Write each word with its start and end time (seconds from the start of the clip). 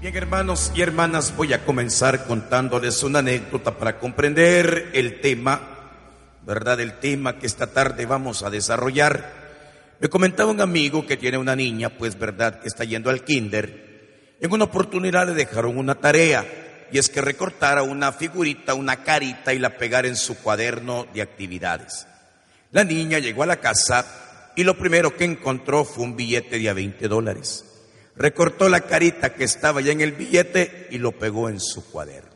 Bien, 0.00 0.14
hermanos 0.14 0.70
y 0.76 0.82
hermanas, 0.82 1.34
voy 1.36 1.52
a 1.52 1.64
comenzar 1.64 2.24
contándoles 2.24 3.02
una 3.02 3.18
anécdota 3.18 3.78
para 3.78 3.98
comprender 3.98 4.90
el 4.92 5.20
tema, 5.20 5.60
¿verdad? 6.46 6.78
El 6.78 7.00
tema 7.00 7.36
que 7.40 7.48
esta 7.48 7.66
tarde 7.72 8.06
vamos 8.06 8.44
a 8.44 8.50
desarrollar. 8.50 9.96
Me 9.98 10.08
comentaba 10.08 10.52
un 10.52 10.60
amigo 10.60 11.04
que 11.04 11.16
tiene 11.16 11.36
una 11.36 11.56
niña, 11.56 11.88
pues, 11.90 12.16
¿verdad? 12.16 12.60
Que 12.60 12.68
está 12.68 12.84
yendo 12.84 13.10
al 13.10 13.24
kinder. 13.24 14.36
En 14.40 14.52
una 14.52 14.66
oportunidad 14.66 15.26
le 15.26 15.34
dejaron 15.34 15.76
una 15.76 15.96
tarea, 15.96 16.46
y 16.92 16.98
es 16.98 17.08
que 17.08 17.20
recortara 17.20 17.82
una 17.82 18.12
figurita, 18.12 18.74
una 18.74 19.02
carita 19.02 19.52
y 19.52 19.58
la 19.58 19.76
pegara 19.78 20.06
en 20.06 20.14
su 20.14 20.38
cuaderno 20.38 21.08
de 21.12 21.22
actividades. 21.22 22.06
La 22.70 22.84
niña 22.84 23.18
llegó 23.18 23.42
a 23.42 23.46
la 23.46 23.56
casa 23.56 24.52
y 24.54 24.62
lo 24.62 24.78
primero 24.78 25.16
que 25.16 25.24
encontró 25.24 25.84
fue 25.84 26.04
un 26.04 26.14
billete 26.14 26.56
de 26.56 26.68
a 26.68 26.72
20 26.72 27.08
dólares. 27.08 27.64
Recortó 28.18 28.68
la 28.68 28.80
carita 28.80 29.32
que 29.32 29.44
estaba 29.44 29.80
ya 29.80 29.92
en 29.92 30.00
el 30.00 30.12
billete 30.12 30.88
y 30.90 30.98
lo 30.98 31.12
pegó 31.12 31.48
en 31.48 31.60
su 31.60 31.88
cuaderno. 31.88 32.32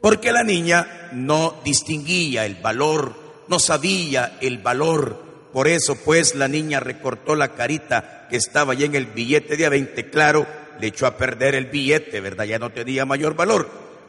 Porque 0.00 0.32
la 0.32 0.42
niña 0.42 1.10
no 1.12 1.60
distinguía 1.62 2.46
el 2.46 2.54
valor, 2.56 3.14
no 3.48 3.58
sabía 3.58 4.38
el 4.40 4.58
valor. 4.58 5.22
Por 5.52 5.68
eso 5.68 5.96
pues 5.96 6.34
la 6.34 6.48
niña 6.48 6.80
recortó 6.80 7.36
la 7.36 7.54
carita 7.54 8.26
que 8.30 8.36
estaba 8.36 8.72
ya 8.72 8.86
en 8.86 8.94
el 8.94 9.06
billete 9.06 9.58
de 9.58 9.66
a 9.66 9.68
20, 9.68 10.08
claro, 10.08 10.46
le 10.80 10.86
echó 10.86 11.06
a 11.06 11.18
perder 11.18 11.54
el 11.54 11.66
billete, 11.66 12.20
¿verdad? 12.20 12.44
Ya 12.44 12.58
no 12.58 12.70
tenía 12.70 13.04
mayor 13.04 13.34
valor. 13.34 13.68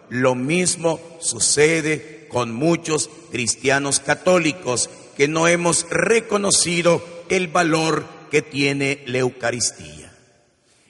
Lo 0.09 0.33
mismo 0.33 0.99
sucede 1.19 2.27
con 2.29 2.53
muchos 2.53 3.09
cristianos 3.31 3.99
católicos 3.99 4.89
que 5.17 5.27
no 5.27 5.47
hemos 5.47 5.89
reconocido 5.89 7.03
el 7.29 7.49
valor 7.49 8.05
que 8.31 8.41
tiene 8.41 9.03
la 9.07 9.19
Eucaristía. 9.19 10.04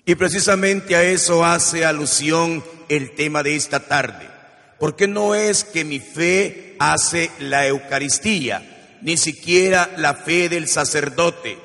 Y 0.08 0.14
precisamente 0.14 0.96
a 0.96 1.04
eso 1.04 1.44
hace 1.44 1.84
alusión 1.84 2.64
el 2.90 3.16
tema 3.16 3.42
de 3.42 3.56
esta 3.56 3.80
tarde, 3.80 4.30
porque 4.78 5.08
no 5.08 5.34
es 5.34 5.64
que 5.64 5.84
mi 5.84 6.00
fe 6.00 6.76
hace 6.78 7.32
la 7.40 7.66
Eucaristía, 7.66 8.98
ni 9.02 9.18
siquiera 9.18 9.90
la 9.98 10.14
fe 10.14 10.48
del 10.48 10.68
sacerdote. 10.68 11.58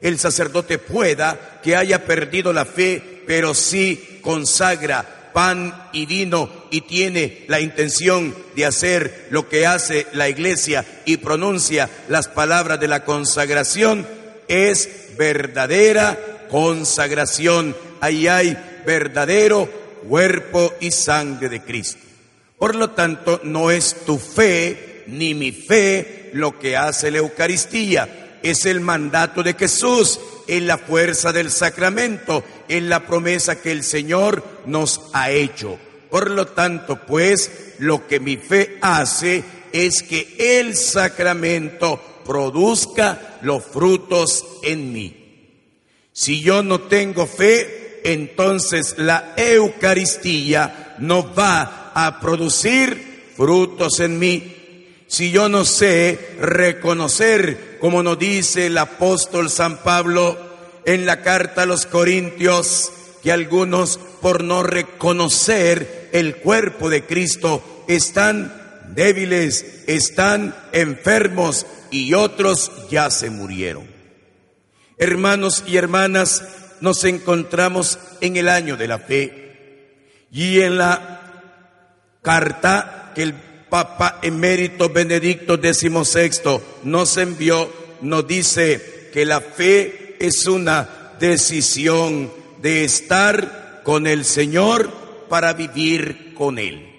El 0.00 0.18
sacerdote 0.18 0.78
pueda 0.78 1.60
que 1.62 1.76
haya 1.76 2.04
perdido 2.04 2.52
la 2.52 2.64
fe, 2.64 3.22
pero 3.24 3.54
sí 3.54 4.18
consagra 4.20 5.30
pan 5.32 5.88
y 5.92 6.06
vino 6.06 6.50
y 6.72 6.80
tiene 6.80 7.44
la 7.46 7.60
intención 7.60 8.34
de 8.56 8.66
hacer 8.66 9.28
lo 9.30 9.48
que 9.48 9.64
hace 9.64 10.08
la 10.12 10.28
iglesia 10.28 10.84
y 11.04 11.18
pronuncia 11.18 11.88
las 12.08 12.26
palabras 12.26 12.80
de 12.80 12.88
la 12.88 13.04
consagración, 13.04 14.08
es 14.48 14.88
verdadera 15.16 16.35
consagración. 16.48 17.76
Ahí 18.00 18.28
hay 18.28 18.56
verdadero 18.86 19.68
cuerpo 20.08 20.72
y 20.80 20.90
sangre 20.90 21.48
de 21.48 21.62
Cristo. 21.62 22.00
Por 22.58 22.74
lo 22.74 22.90
tanto, 22.90 23.40
no 23.44 23.70
es 23.70 23.96
tu 24.06 24.18
fe 24.18 25.04
ni 25.06 25.34
mi 25.34 25.52
fe 25.52 26.30
lo 26.32 26.58
que 26.58 26.76
hace 26.76 27.10
la 27.10 27.18
Eucaristía, 27.18 28.38
es 28.42 28.66
el 28.66 28.80
mandato 28.80 29.42
de 29.42 29.54
Jesús 29.54 30.20
en 30.46 30.66
la 30.66 30.78
fuerza 30.78 31.32
del 31.32 31.50
sacramento, 31.50 32.44
en 32.68 32.88
la 32.88 33.06
promesa 33.06 33.60
que 33.60 33.72
el 33.72 33.82
Señor 33.82 34.44
nos 34.66 35.00
ha 35.12 35.30
hecho. 35.30 35.78
Por 36.10 36.30
lo 36.30 36.46
tanto, 36.46 37.00
pues, 37.06 37.74
lo 37.78 38.06
que 38.06 38.20
mi 38.20 38.36
fe 38.36 38.78
hace 38.80 39.42
es 39.72 40.02
que 40.02 40.60
el 40.60 40.76
sacramento 40.76 42.00
produzca 42.24 43.38
los 43.42 43.64
frutos 43.64 44.44
en 44.62 44.92
mí. 44.92 45.25
Si 46.18 46.40
yo 46.40 46.62
no 46.62 46.80
tengo 46.80 47.26
fe, 47.26 48.00
entonces 48.02 48.94
la 48.96 49.34
Eucaristía 49.36 50.94
no 50.98 51.34
va 51.34 51.92
a 51.94 52.20
producir 52.20 53.32
frutos 53.36 54.00
en 54.00 54.18
mí. 54.18 54.86
Si 55.08 55.30
yo 55.30 55.50
no 55.50 55.66
sé 55.66 56.18
reconocer, 56.40 57.76
como 57.82 58.02
nos 58.02 58.18
dice 58.18 58.64
el 58.64 58.78
apóstol 58.78 59.50
San 59.50 59.82
Pablo 59.82 60.38
en 60.86 61.04
la 61.04 61.20
carta 61.20 61.64
a 61.64 61.66
los 61.66 61.84
Corintios, 61.84 62.90
que 63.22 63.30
algunos 63.30 64.00
por 64.22 64.42
no 64.42 64.62
reconocer 64.62 66.08
el 66.12 66.36
cuerpo 66.36 66.88
de 66.88 67.04
Cristo 67.04 67.84
están 67.88 68.82
débiles, 68.94 69.84
están 69.86 70.56
enfermos 70.72 71.66
y 71.90 72.14
otros 72.14 72.72
ya 72.88 73.10
se 73.10 73.28
murieron. 73.28 73.95
Hermanos 74.98 75.62
y 75.66 75.76
hermanas, 75.76 76.42
nos 76.80 77.04
encontramos 77.04 77.98
en 78.22 78.36
el 78.36 78.48
año 78.48 78.76
de 78.76 78.88
la 78.88 78.98
fe 78.98 79.92
y 80.30 80.60
en 80.60 80.78
la 80.78 81.16
carta 82.22 83.12
que 83.14 83.22
el 83.22 83.34
Papa 83.68 84.20
emérito 84.22 84.88
Benedicto 84.88 85.56
XVI 85.56 86.60
nos 86.84 87.16
envió, 87.18 87.70
nos 88.00 88.26
dice 88.26 89.10
que 89.12 89.26
la 89.26 89.40
fe 89.40 90.16
es 90.18 90.46
una 90.46 90.88
decisión 91.18 92.32
de 92.62 92.84
estar 92.84 93.82
con 93.82 94.06
el 94.06 94.24
Señor 94.24 94.90
para 95.28 95.52
vivir 95.52 96.32
con 96.34 96.58
Él. 96.58 96.90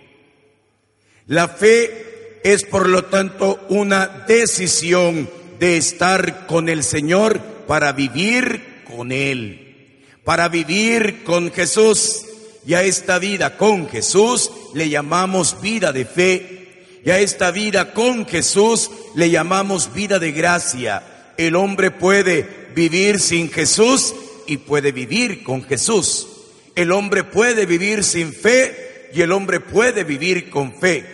La 1.26 1.48
fe 1.48 2.42
es 2.44 2.64
por 2.64 2.88
lo 2.88 3.06
tanto 3.06 3.66
una 3.70 4.26
decisión 4.28 5.30
de 5.60 5.78
estar 5.78 6.46
con 6.46 6.70
el 6.70 6.84
Señor 6.84 7.57
para 7.68 7.92
vivir 7.92 8.84
con 8.86 9.12
Él, 9.12 10.00
para 10.24 10.50
vivir 10.50 11.24
con 11.24 11.52
Jesús. 11.52 12.24
Y 12.66 12.74
a 12.74 12.84
esta 12.84 13.20
vida 13.20 13.56
con 13.56 13.88
Jesús 13.90 14.52
le 14.74 14.90
llamamos 14.90 15.62
vida 15.62 15.94
de 15.94 16.06
fe. 16.06 17.00
Y 17.06 17.10
a 17.10 17.20
esta 17.20 17.52
vida 17.52 17.94
con 17.94 18.26
Jesús 18.26 18.92
le 19.16 19.30
llamamos 19.30 19.94
vida 19.94 20.20
de 20.20 20.32
gracia. 20.32 21.04
El 21.38 21.56
hombre 21.56 21.92
puede 21.92 22.68
vivir 22.76 23.20
sin 23.20 23.50
Jesús 23.50 24.14
y 24.48 24.58
puede 24.58 24.92
vivir 24.92 25.44
con 25.44 25.64
Jesús. 25.64 26.28
El 26.76 26.92
hombre 26.92 27.24
puede 27.24 27.66
vivir 27.66 28.04
sin 28.04 28.34
fe 28.34 29.10
y 29.14 29.22
el 29.22 29.32
hombre 29.32 29.60
puede 29.60 30.04
vivir 30.04 30.50
con 30.50 30.74
fe. 30.74 31.06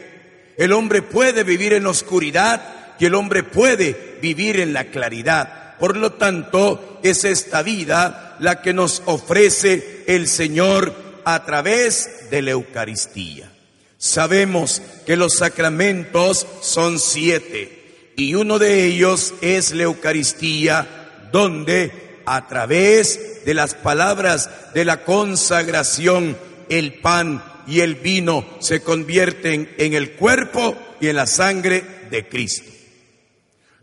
El 0.58 0.72
hombre 0.74 1.02
puede 1.02 1.44
vivir 1.44 1.74
en 1.74 1.84
la 1.84 1.90
oscuridad 1.90 2.96
y 3.00 3.06
el 3.06 3.16
hombre 3.16 3.44
puede 3.44 4.18
vivir 4.22 4.60
en 4.60 4.74
la 4.74 4.86
claridad. 4.86 5.63
Por 5.80 5.98
lo 5.98 6.14
tanto, 6.14 7.00
es 7.04 7.26
esta 7.26 7.64
vida 7.64 8.36
la 8.40 8.62
que 8.62 8.74
nos 8.74 9.02
ofrece 9.06 10.04
el 10.08 10.28
Señor 10.28 10.94
a 11.26 11.46
través 11.46 12.30
de 12.30 12.42
la 12.42 12.52
Eucaristía. 12.52 13.52
Sabemos 13.98 14.82
que 15.06 15.16
los 15.16 15.36
sacramentos 15.36 16.46
son 16.62 17.00
siete 17.00 18.12
y 18.16 18.36
uno 18.36 18.60
de 18.60 18.86
ellos 18.86 19.34
es 19.42 19.72
la 19.72 19.84
Eucaristía, 19.84 21.30
donde 21.32 22.20
a 22.26 22.48
través 22.48 23.46
de 23.46 23.54
las 23.54 23.76
palabras 23.76 24.50
de 24.74 24.86
la 24.86 25.04
consagración 25.04 26.38
el 26.70 26.96
pan 26.96 27.44
y 27.68 27.80
el 27.80 27.96
vino 27.96 28.46
se 28.60 28.82
convierten 28.82 29.74
en 29.78 29.94
el 29.94 30.12
cuerpo 30.12 30.78
y 31.00 31.08
en 31.08 31.16
la 31.16 31.28
sangre 31.28 31.84
de 32.12 32.28
Cristo. 32.28 32.73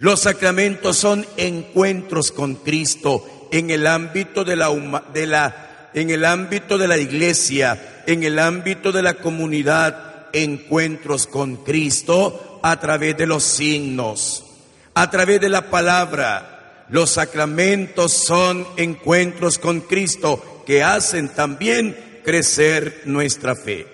Los 0.01 0.21
sacramentos 0.21 0.97
son 0.97 1.27
encuentros 1.37 2.33
con 2.33 2.55
Cristo 2.55 3.49
en 3.53 3.71
el 3.71 3.87
ámbito 3.87 4.45
de 4.45 4.57
la, 4.57 5.05
de 5.13 5.27
la 5.27 5.91
en 5.93 6.09
el 6.09 6.25
ámbito 6.25 6.79
de 6.79 6.89
la 6.89 6.97
iglesia, 6.97 8.03
en 8.07 8.23
el 8.23 8.39
ámbito 8.39 8.93
de 8.93 9.03
la 9.03 9.15
comunidad, 9.15 10.29
encuentros 10.33 11.27
con 11.27 11.57
Cristo 11.57 12.61
a 12.63 12.81
través 12.81 13.15
de 13.19 13.27
los 13.27 13.43
signos, 13.45 14.47
a 14.95 15.11
través 15.11 15.39
de 15.39 15.51
la 15.51 15.69
palabra. 15.69 16.87
Los 16.89 17.11
sacramentos 17.11 18.11
son 18.13 18.67
encuentros 18.79 19.59
con 19.59 19.83
Cristo 19.83 20.63
que 20.65 20.83
hacen 20.83 21.29
también 21.29 22.23
crecer 22.25 23.03
nuestra 23.05 23.55
fe. 23.55 23.87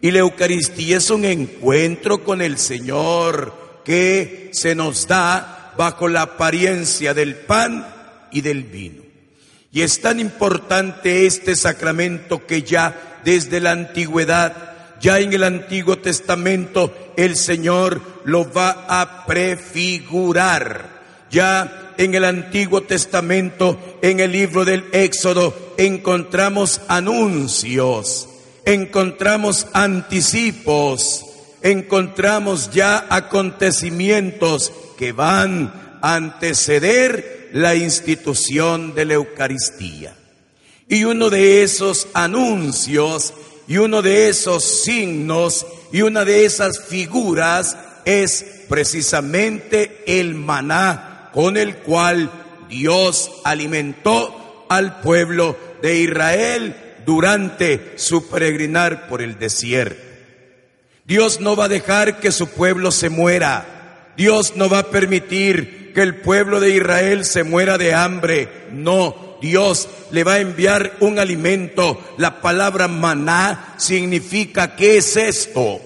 Y 0.00 0.12
la 0.12 0.20
Eucaristía 0.20 0.96
es 0.96 1.10
un 1.10 1.26
encuentro 1.26 2.24
con 2.24 2.40
el 2.40 2.56
Señor 2.56 3.61
que 3.84 4.50
se 4.52 4.74
nos 4.74 5.06
da 5.06 5.72
bajo 5.76 6.08
la 6.08 6.22
apariencia 6.22 7.14
del 7.14 7.36
pan 7.36 7.86
y 8.30 8.40
del 8.40 8.64
vino. 8.64 9.02
Y 9.72 9.82
es 9.82 10.00
tan 10.00 10.20
importante 10.20 11.26
este 11.26 11.56
sacramento 11.56 12.46
que 12.46 12.62
ya 12.62 13.20
desde 13.24 13.60
la 13.60 13.70
antigüedad, 13.70 14.54
ya 15.00 15.18
en 15.18 15.32
el 15.32 15.44
Antiguo 15.44 15.98
Testamento, 15.98 16.94
el 17.16 17.36
Señor 17.36 18.00
lo 18.24 18.52
va 18.52 18.84
a 18.88 19.26
prefigurar. 19.26 21.02
Ya 21.30 21.94
en 21.96 22.14
el 22.14 22.24
Antiguo 22.24 22.82
Testamento, 22.82 23.98
en 24.02 24.20
el 24.20 24.32
libro 24.32 24.66
del 24.66 24.84
Éxodo, 24.92 25.74
encontramos 25.78 26.82
anuncios, 26.88 28.28
encontramos 28.66 29.66
anticipos, 29.72 31.24
encontramos 31.62 32.70
ya 32.70 33.06
acontecimientos 33.08 34.72
que 34.98 35.12
van 35.12 35.72
a 36.00 36.14
anteceder 36.14 37.50
la 37.52 37.74
institución 37.74 38.94
de 38.94 39.04
la 39.04 39.14
Eucaristía. 39.14 40.14
Y 40.88 41.04
uno 41.04 41.30
de 41.30 41.62
esos 41.62 42.08
anuncios 42.12 43.32
y 43.66 43.78
uno 43.78 44.02
de 44.02 44.28
esos 44.28 44.64
signos 44.64 45.66
y 45.92 46.02
una 46.02 46.24
de 46.24 46.44
esas 46.44 46.80
figuras 46.84 47.76
es 48.04 48.44
precisamente 48.68 50.02
el 50.06 50.34
maná 50.34 51.30
con 51.32 51.56
el 51.56 51.76
cual 51.76 52.30
Dios 52.68 53.30
alimentó 53.44 54.66
al 54.68 55.00
pueblo 55.00 55.56
de 55.82 55.98
Israel 55.98 56.76
durante 57.04 57.94
su 57.96 58.28
peregrinar 58.28 59.08
por 59.08 59.22
el 59.22 59.38
desierto. 59.38 60.11
Dios 61.04 61.40
no 61.40 61.56
va 61.56 61.64
a 61.64 61.68
dejar 61.68 62.20
que 62.20 62.32
su 62.32 62.48
pueblo 62.48 62.90
se 62.90 63.10
muera. 63.10 64.12
Dios 64.16 64.54
no 64.56 64.68
va 64.68 64.80
a 64.80 64.90
permitir 64.90 65.92
que 65.94 66.02
el 66.02 66.16
pueblo 66.16 66.60
de 66.60 66.70
Israel 66.70 67.24
se 67.24 67.44
muera 67.44 67.78
de 67.78 67.94
hambre. 67.94 68.66
No, 68.72 69.38
Dios 69.40 69.88
le 70.10 70.24
va 70.24 70.34
a 70.34 70.40
enviar 70.40 70.92
un 71.00 71.18
alimento. 71.18 72.00
La 72.18 72.40
palabra 72.40 72.88
maná 72.88 73.74
significa, 73.78 74.76
¿qué 74.76 74.98
es 74.98 75.16
esto? 75.16 75.80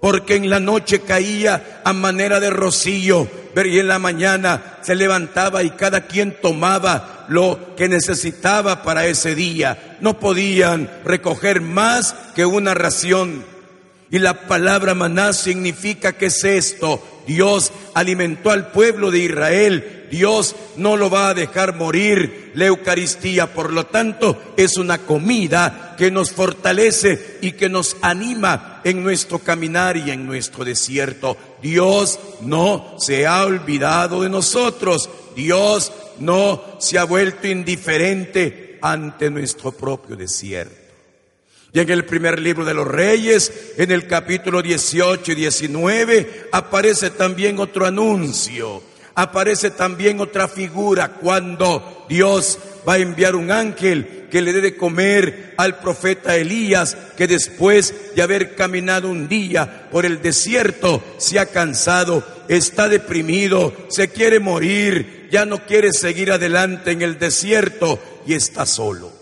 Porque 0.00 0.36
en 0.36 0.50
la 0.50 0.60
noche 0.60 1.00
caía 1.00 1.80
a 1.82 1.92
manera 1.94 2.38
de 2.38 2.50
rocío, 2.50 3.26
y 3.64 3.78
en 3.78 3.88
la 3.88 3.98
mañana 4.00 4.78
se 4.82 4.96
levantaba 4.96 5.62
y 5.62 5.70
cada 5.70 6.06
quien 6.06 6.36
tomaba 6.42 7.24
lo 7.28 7.74
que 7.76 7.88
necesitaba 7.88 8.82
para 8.82 9.06
ese 9.06 9.34
día. 9.34 9.96
No 10.00 10.18
podían 10.18 10.90
recoger 11.04 11.60
más 11.60 12.14
que 12.34 12.44
una 12.44 12.74
ración. 12.74 13.53
Y 14.10 14.18
la 14.18 14.46
palabra 14.46 14.94
maná 14.94 15.32
significa 15.32 16.12
que 16.12 16.26
es 16.26 16.44
esto. 16.44 17.02
Dios 17.26 17.72
alimentó 17.94 18.50
al 18.50 18.70
pueblo 18.70 19.10
de 19.10 19.20
Israel. 19.20 20.06
Dios 20.10 20.54
no 20.76 20.96
lo 20.96 21.10
va 21.10 21.30
a 21.30 21.34
dejar 21.34 21.74
morir. 21.74 22.52
La 22.54 22.66
Eucaristía, 22.66 23.52
por 23.52 23.72
lo 23.72 23.86
tanto, 23.86 24.40
es 24.56 24.76
una 24.76 24.98
comida 24.98 25.94
que 25.98 26.10
nos 26.10 26.32
fortalece 26.32 27.38
y 27.40 27.52
que 27.52 27.68
nos 27.68 27.96
anima 28.02 28.80
en 28.84 29.02
nuestro 29.02 29.38
caminar 29.38 29.96
y 29.96 30.10
en 30.10 30.26
nuestro 30.26 30.64
desierto. 30.64 31.36
Dios 31.62 32.18
no 32.42 32.96
se 32.98 33.26
ha 33.26 33.44
olvidado 33.44 34.22
de 34.22 34.28
nosotros. 34.28 35.08
Dios 35.34 35.92
no 36.20 36.62
se 36.78 36.98
ha 36.98 37.04
vuelto 37.04 37.48
indiferente 37.48 38.78
ante 38.82 39.30
nuestro 39.30 39.72
propio 39.72 40.14
desierto. 40.14 40.83
Y 41.74 41.80
en 41.80 41.90
el 41.90 42.04
primer 42.04 42.38
libro 42.38 42.64
de 42.64 42.72
los 42.72 42.86
Reyes, 42.86 43.72
en 43.76 43.90
el 43.90 44.06
capítulo 44.06 44.62
18 44.62 45.32
y 45.32 45.34
19, 45.34 46.48
aparece 46.52 47.10
también 47.10 47.58
otro 47.58 47.84
anuncio, 47.84 48.80
aparece 49.16 49.72
también 49.72 50.20
otra 50.20 50.46
figura 50.46 51.14
cuando 51.14 52.06
Dios 52.08 52.60
va 52.88 52.94
a 52.94 52.98
enviar 52.98 53.34
un 53.34 53.50
ángel 53.50 54.28
que 54.30 54.40
le 54.40 54.52
dé 54.52 54.60
de 54.60 54.76
comer 54.76 55.54
al 55.56 55.80
profeta 55.80 56.36
Elías, 56.36 56.96
que 57.16 57.26
después 57.26 58.14
de 58.14 58.22
haber 58.22 58.54
caminado 58.54 59.08
un 59.08 59.28
día 59.28 59.88
por 59.90 60.06
el 60.06 60.22
desierto, 60.22 61.02
se 61.18 61.40
ha 61.40 61.46
cansado, 61.46 62.24
está 62.46 62.88
deprimido, 62.88 63.74
se 63.88 64.10
quiere 64.10 64.38
morir, 64.38 65.28
ya 65.32 65.44
no 65.44 65.66
quiere 65.66 65.92
seguir 65.92 66.30
adelante 66.30 66.92
en 66.92 67.02
el 67.02 67.18
desierto 67.18 67.98
y 68.28 68.34
está 68.34 68.64
solo. 68.64 69.13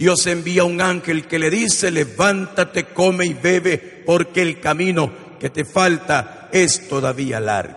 Dios 0.00 0.26
envía 0.26 0.64
un 0.64 0.80
ángel 0.80 1.26
que 1.26 1.38
le 1.38 1.50
dice, 1.50 1.90
levántate, 1.90 2.84
come 2.84 3.26
y 3.26 3.34
bebe, 3.34 3.76
porque 4.06 4.40
el 4.40 4.58
camino 4.58 5.12
que 5.38 5.50
te 5.50 5.66
falta 5.66 6.48
es 6.50 6.88
todavía 6.88 7.38
largo. 7.38 7.76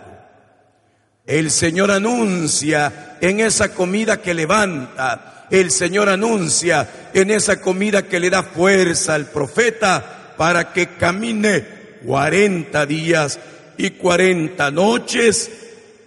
El 1.26 1.50
Señor 1.50 1.90
anuncia 1.90 3.18
en 3.20 3.40
esa 3.40 3.74
comida 3.74 4.22
que 4.22 4.32
levanta, 4.32 5.46
el 5.50 5.70
Señor 5.70 6.08
anuncia 6.08 7.10
en 7.12 7.30
esa 7.30 7.60
comida 7.60 8.04
que 8.04 8.18
le 8.18 8.30
da 8.30 8.42
fuerza 8.42 9.14
al 9.14 9.26
profeta 9.26 10.32
para 10.38 10.72
que 10.72 10.96
camine 10.96 11.62
cuarenta 12.06 12.86
días 12.86 13.38
y 13.76 13.90
cuarenta 13.90 14.70
noches 14.70 15.50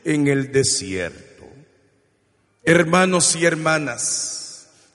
en 0.04 0.28
el 0.28 0.52
desierto. 0.52 1.46
Hermanos 2.64 3.36
y 3.36 3.46
hermanas, 3.46 4.37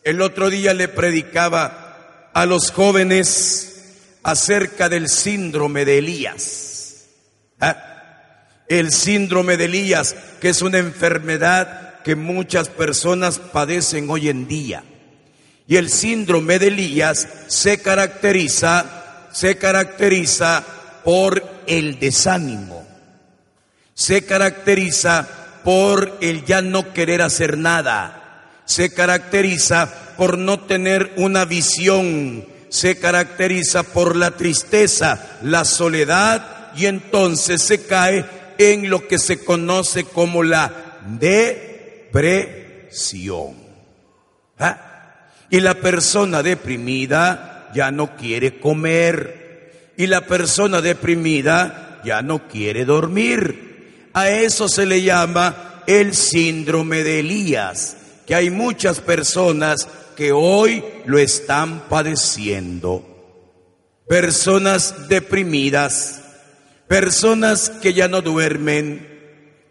el 0.04 0.20
otro 0.20 0.50
día 0.50 0.74
le 0.74 0.88
predicaba 0.88 2.30
a 2.32 2.46
los 2.46 2.70
jóvenes 2.70 4.18
acerca 4.22 4.88
del 4.88 5.08
síndrome 5.08 5.84
de 5.84 5.98
Elías. 5.98 7.06
¿Ah? 7.60 7.88
El 8.68 8.92
síndrome 8.92 9.56
de 9.56 9.66
Elías, 9.66 10.16
que 10.40 10.48
es 10.48 10.62
una 10.62 10.78
enfermedad 10.78 12.00
que 12.02 12.16
muchas 12.16 12.68
personas 12.68 13.38
padecen 13.38 14.10
hoy 14.10 14.28
en 14.28 14.48
día. 14.48 14.82
Y 15.68 15.76
el 15.76 15.88
síndrome 15.88 16.58
de 16.58 16.68
Elías 16.68 17.28
se 17.46 17.80
caracteriza, 17.80 19.28
se 19.32 19.56
caracteriza 19.56 20.64
por 21.04 21.44
el 21.66 21.98
desánimo. 22.00 22.86
Se 23.94 24.24
caracteriza 24.24 25.28
por 25.62 26.18
el 26.20 26.44
ya 26.44 26.60
no 26.60 26.92
querer 26.92 27.22
hacer 27.22 27.56
nada 27.56 28.21
se 28.64 28.92
caracteriza 28.92 30.14
por 30.16 30.38
no 30.38 30.60
tener 30.60 31.12
una 31.16 31.44
visión, 31.44 32.46
se 32.68 32.98
caracteriza 32.98 33.82
por 33.82 34.16
la 34.16 34.32
tristeza, 34.32 35.38
la 35.42 35.64
soledad 35.64 36.70
y 36.76 36.86
entonces 36.86 37.62
se 37.62 37.84
cae 37.86 38.24
en 38.58 38.88
lo 38.88 39.06
que 39.08 39.18
se 39.18 39.44
conoce 39.44 40.04
como 40.04 40.42
la 40.42 41.00
depresión. 41.18 42.52
¿Ah? 44.58 45.28
Y 45.50 45.60
la 45.60 45.74
persona 45.74 46.42
deprimida 46.42 47.70
ya 47.74 47.90
no 47.90 48.16
quiere 48.16 48.58
comer 48.60 49.92
y 49.96 50.06
la 50.06 50.22
persona 50.22 50.80
deprimida 50.80 52.00
ya 52.04 52.22
no 52.22 52.48
quiere 52.48 52.84
dormir. 52.84 54.08
A 54.14 54.30
eso 54.30 54.68
se 54.68 54.86
le 54.86 55.02
llama 55.02 55.82
el 55.86 56.14
síndrome 56.14 57.02
de 57.02 57.20
Elías 57.20 57.96
que 58.26 58.34
hay 58.34 58.50
muchas 58.50 59.00
personas 59.00 59.88
que 60.16 60.32
hoy 60.32 60.84
lo 61.06 61.18
están 61.18 61.88
padeciendo. 61.88 63.08
Personas 64.08 65.08
deprimidas, 65.08 66.22
personas 66.88 67.70
que 67.70 67.94
ya 67.94 68.08
no 68.08 68.20
duermen, 68.20 69.08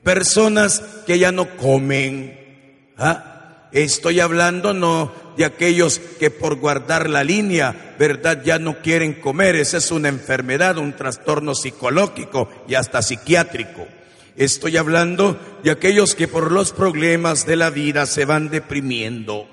personas 0.03 0.81
que 1.05 1.19
ya 1.19 1.31
no 1.31 1.55
comen. 1.57 2.93
¿Ah? 2.97 3.69
Estoy 3.71 4.19
hablando 4.19 4.73
no 4.73 5.11
de 5.37 5.45
aquellos 5.45 5.99
que 6.19 6.29
por 6.29 6.55
guardar 6.55 7.09
la 7.09 7.23
línea, 7.23 7.95
¿verdad? 7.97 8.41
Ya 8.43 8.59
no 8.59 8.81
quieren 8.81 9.13
comer. 9.13 9.55
Esa 9.55 9.77
es 9.77 9.91
una 9.91 10.09
enfermedad, 10.09 10.77
un 10.77 10.93
trastorno 10.93 11.55
psicológico 11.55 12.49
y 12.67 12.75
hasta 12.75 13.01
psiquiátrico. 13.01 13.87
Estoy 14.35 14.77
hablando 14.77 15.39
de 15.63 15.71
aquellos 15.71 16.15
que 16.15 16.27
por 16.27 16.51
los 16.51 16.71
problemas 16.71 17.45
de 17.45 17.55
la 17.55 17.69
vida 17.69 18.05
se 18.05 18.25
van 18.25 18.49
deprimiendo. 18.49 19.47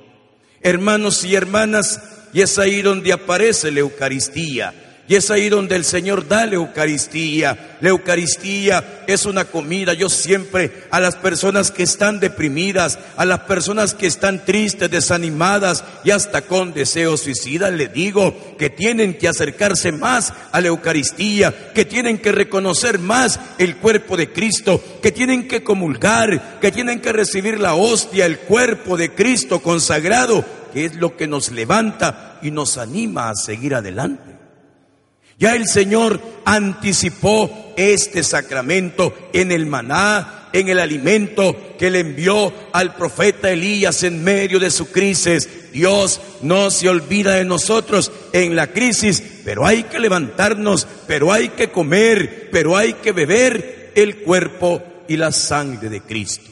Hermanos 0.61 1.25
y 1.25 1.35
hermanas, 1.35 2.01
y 2.33 2.43
es 2.43 2.59
ahí 2.59 2.83
donde 2.83 3.13
aparece 3.13 3.71
la 3.71 3.81
Eucaristía. 3.81 4.88
Y 5.09 5.15
es 5.15 5.31
ahí 5.31 5.49
donde 5.49 5.75
el 5.75 5.87
Señor 5.87 6.29
da 6.29 6.45
la 6.45 6.57
Eucaristía. 6.57 7.79
La 7.81 7.89
Eucaristía 7.89 9.05
es 9.07 9.25
una 9.25 9.47
comida. 9.47 9.95
Yo 9.95 10.11
siempre 10.11 10.85
a 10.91 11.01
las 11.01 11.17
personas 11.17 11.71
que 11.71 11.83
están 11.83 12.21
deprimidas, 12.21 12.99
a 13.17 13.25
las 13.25 13.41
personas 13.41 13.95
que 13.95 14.07
están 14.07 14.45
tristes, 14.45 14.91
desanimadas 14.91 15.83
y 16.05 16.11
hasta 16.11 16.43
con 16.43 16.75
deseos 16.75 17.23
suicidas, 17.23 17.73
le 17.73 17.89
digo 17.89 18.37
que 18.59 18.69
tienen 18.69 19.17
que 19.17 19.29
acercarse 19.29 19.93
más 19.93 20.35
a 20.53 20.61
la 20.61 20.69
Eucaristía, 20.69 21.73
que 21.73 21.87
tienen 21.87 22.19
que 22.19 22.31
reconocer 22.31 22.99
más 22.99 23.41
el 23.57 23.77
cuerpo 23.77 24.15
de 24.15 24.31
Cristo, 24.31 24.85
que 25.01 25.11
tienen 25.11 25.49
que 25.49 25.65
comulgar, 25.65 26.59
que 26.61 26.71
tienen 26.71 27.01
que 27.01 27.15
recibir 27.15 27.61
la 27.61 27.75
hostia, 27.75 28.27
el 28.27 28.41
cuerpo 28.41 28.99
de 28.99 29.15
Cristo 29.15 29.61
consagrado, 29.61 30.45
que 30.75 30.85
es 30.85 30.97
lo 30.97 31.17
que 31.17 31.27
nos 31.27 31.51
levanta 31.51 32.39
y 32.43 32.51
nos 32.51 32.77
anima 32.77 33.31
a 33.31 33.35
seguir 33.35 33.75
adelante. 33.75 34.28
Ya 35.39 35.55
el 35.55 35.69
Señor 35.69 36.21
anticipó 36.45 37.73
este 37.77 38.25
sacramento 38.25 39.15
en 39.33 39.53
el 39.53 39.67
maná, 39.67 40.49
en 40.53 40.69
el 40.69 40.81
alimento 40.81 41.77
que 41.79 41.91
le 41.91 42.01
envió 42.01 42.53
al 42.73 42.97
profeta 42.97 43.49
Elías 43.49 44.03
en 44.03 44.25
medio 44.25 44.59
de 44.59 44.73
su 44.73 44.91
crisis. 44.91 45.49
Dios 45.73 46.21
no 46.43 46.73
se 46.73 46.89
olvida 46.89 47.35
de 47.35 47.45
nosotros 47.45 48.11
en 48.33 48.57
la 48.57 48.67
crisis, 48.67 49.23
pero 49.45 49.65
hay 49.65 49.85
que 49.85 50.01
levantarnos, 50.01 50.89
pero 51.07 51.33
hay 51.33 51.51
que 51.51 51.71
comer, 51.71 52.49
pero 52.51 52.77
hay 52.77 52.95
que 52.95 53.13
beber 53.13 53.93
el 53.95 54.17
cuerpo 54.19 54.83
y 55.07 55.17
la 55.17 55.31
sangre 55.31 55.89
de 55.89 56.01
Cristo. 56.01 56.51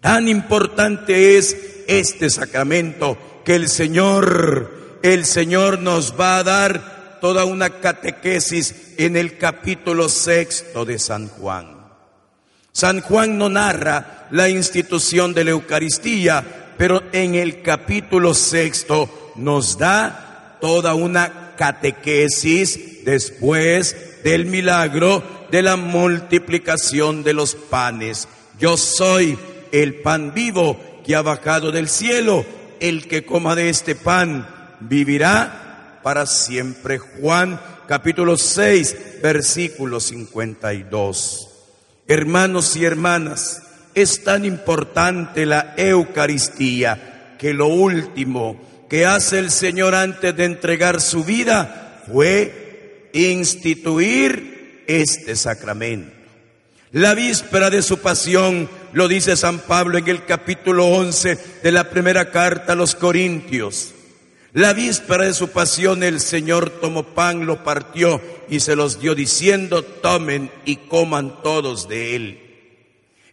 Tan 0.00 0.26
importante 0.26 1.36
es 1.36 1.54
este 1.86 2.30
sacramento 2.30 3.42
que 3.44 3.56
el 3.56 3.68
Señor, 3.68 4.98
el 5.02 5.26
Señor 5.26 5.80
nos 5.80 6.18
va 6.18 6.38
a 6.38 6.44
dar 6.44 6.95
toda 7.20 7.44
una 7.44 7.70
catequesis 7.80 8.94
en 8.98 9.16
el 9.16 9.38
capítulo 9.38 10.08
sexto 10.08 10.84
de 10.84 10.98
San 10.98 11.28
Juan. 11.28 11.76
San 12.72 13.00
Juan 13.00 13.38
no 13.38 13.48
narra 13.48 14.28
la 14.30 14.48
institución 14.48 15.32
de 15.32 15.44
la 15.44 15.52
Eucaristía, 15.52 16.74
pero 16.76 17.02
en 17.12 17.34
el 17.34 17.62
capítulo 17.62 18.34
sexto 18.34 19.32
nos 19.36 19.78
da 19.78 20.58
toda 20.60 20.94
una 20.94 21.54
catequesis 21.56 23.04
después 23.04 24.22
del 24.22 24.46
milagro 24.46 25.22
de 25.50 25.62
la 25.62 25.76
multiplicación 25.76 27.22
de 27.22 27.32
los 27.32 27.54
panes. 27.54 28.28
Yo 28.58 28.76
soy 28.76 29.38
el 29.72 29.96
pan 29.96 30.34
vivo 30.34 30.78
que 31.04 31.14
ha 31.14 31.22
bajado 31.22 31.72
del 31.72 31.88
cielo. 31.88 32.44
El 32.80 33.08
que 33.08 33.24
coma 33.24 33.54
de 33.54 33.70
este 33.70 33.94
pan 33.94 34.46
vivirá 34.80 35.65
para 36.06 36.24
siempre. 36.24 36.98
Juan 36.98 37.60
capítulo 37.88 38.36
6, 38.36 39.20
versículo 39.24 39.98
52. 39.98 41.48
Hermanos 42.06 42.76
y 42.76 42.84
hermanas, 42.84 43.64
es 43.92 44.22
tan 44.22 44.44
importante 44.44 45.44
la 45.46 45.74
Eucaristía 45.76 47.34
que 47.40 47.52
lo 47.52 47.66
último 47.66 48.86
que 48.88 49.04
hace 49.04 49.40
el 49.40 49.50
Señor 49.50 49.96
antes 49.96 50.36
de 50.36 50.44
entregar 50.44 51.00
su 51.00 51.24
vida 51.24 52.00
fue 52.08 53.10
instituir 53.12 54.84
este 54.86 55.34
sacramento. 55.34 56.12
La 56.92 57.14
víspera 57.14 57.68
de 57.68 57.82
su 57.82 57.98
pasión, 57.98 58.70
lo 58.92 59.08
dice 59.08 59.36
San 59.36 59.58
Pablo 59.58 59.98
en 59.98 60.06
el 60.06 60.24
capítulo 60.24 60.86
11 60.86 61.36
de 61.64 61.72
la 61.72 61.90
primera 61.90 62.30
carta 62.30 62.74
a 62.74 62.76
los 62.76 62.94
Corintios. 62.94 63.95
La 64.56 64.72
víspera 64.72 65.26
de 65.26 65.34
su 65.34 65.50
pasión 65.50 66.02
el 66.02 66.18
Señor 66.18 66.70
tomó 66.70 67.02
pan, 67.02 67.44
lo 67.44 67.62
partió 67.62 68.22
y 68.48 68.60
se 68.60 68.74
los 68.74 68.98
dio 68.98 69.14
diciendo, 69.14 69.82
tomen 69.82 70.50
y 70.64 70.76
coman 70.76 71.42
todos 71.42 71.90
de 71.90 72.16
él. 72.16 72.40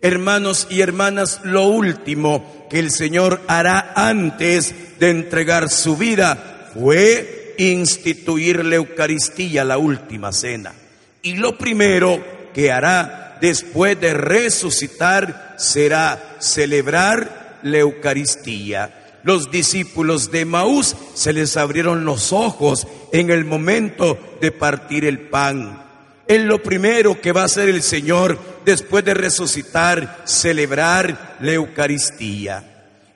Hermanos 0.01 0.67
y 0.69 0.81
hermanas, 0.81 1.39
lo 1.45 1.67
último 1.67 2.67
que 2.69 2.79
el 2.79 2.91
Señor 2.91 3.39
hará 3.47 3.93
antes 3.95 4.99
de 4.99 5.11
entregar 5.11 5.69
su 5.69 5.95
vida 5.95 6.71
fue 6.73 7.55
instituir 7.57 8.65
la 8.65 8.75
Eucaristía, 8.75 9.63
la 9.63 9.77
última 9.77 10.33
cena. 10.33 10.73
Y 11.21 11.35
lo 11.35 11.57
primero 11.57 12.21
que 12.53 12.69
hará 12.69 13.37
después 13.39 13.97
de 13.97 14.13
resucitar 14.13 15.55
será 15.57 16.35
celebrar 16.39 17.59
la 17.63 17.77
Eucaristía. 17.77 19.02
Los 19.23 19.49
discípulos 19.51 20.31
de 20.31 20.45
Maús 20.45 20.95
se 21.13 21.31
les 21.31 21.55
abrieron 21.55 22.03
los 22.05 22.33
ojos 22.33 22.87
en 23.11 23.29
el 23.29 23.45
momento 23.45 24.17
de 24.41 24.51
partir 24.51 25.05
el 25.05 25.19
pan. 25.19 25.81
Es 26.27 26.41
lo 26.41 26.61
primero 26.61 27.19
que 27.19 27.31
va 27.31 27.41
a 27.41 27.45
hacer 27.45 27.69
el 27.69 27.81
Señor 27.81 28.37
después 28.65 29.03
de 29.05 29.13
resucitar, 29.13 30.23
celebrar 30.25 31.37
la 31.39 31.53
Eucaristía. 31.53 32.63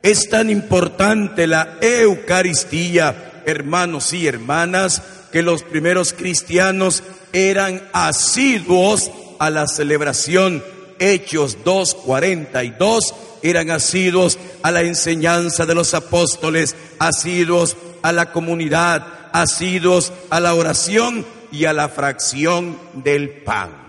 Es 0.01 0.29
tan 0.29 0.49
importante 0.49 1.47
la 1.47 1.77
Eucaristía, 1.81 3.41
hermanos 3.45 4.13
y 4.13 4.27
hermanas, 4.27 5.01
que 5.31 5.41
los 5.41 5.63
primeros 5.63 6.13
cristianos 6.13 7.03
eran 7.33 7.81
asiduos 7.91 9.11
a 9.39 9.49
la 9.49 9.67
celebración. 9.67 10.63
Hechos 10.99 11.59
2.42 11.63 13.13
eran 13.41 13.71
asiduos 13.71 14.37
a 14.63 14.71
la 14.71 14.81
enseñanza 14.81 15.65
de 15.65 15.75
los 15.75 15.93
apóstoles, 15.93 16.75
asiduos 16.99 17.77
a 18.01 18.11
la 18.11 18.31
comunidad, 18.31 19.05
asiduos 19.31 20.11
a 20.29 20.39
la 20.39 20.53
oración 20.53 21.25
y 21.51 21.65
a 21.65 21.73
la 21.73 21.89
fracción 21.89 22.77
del 22.93 23.29
pan. 23.29 23.87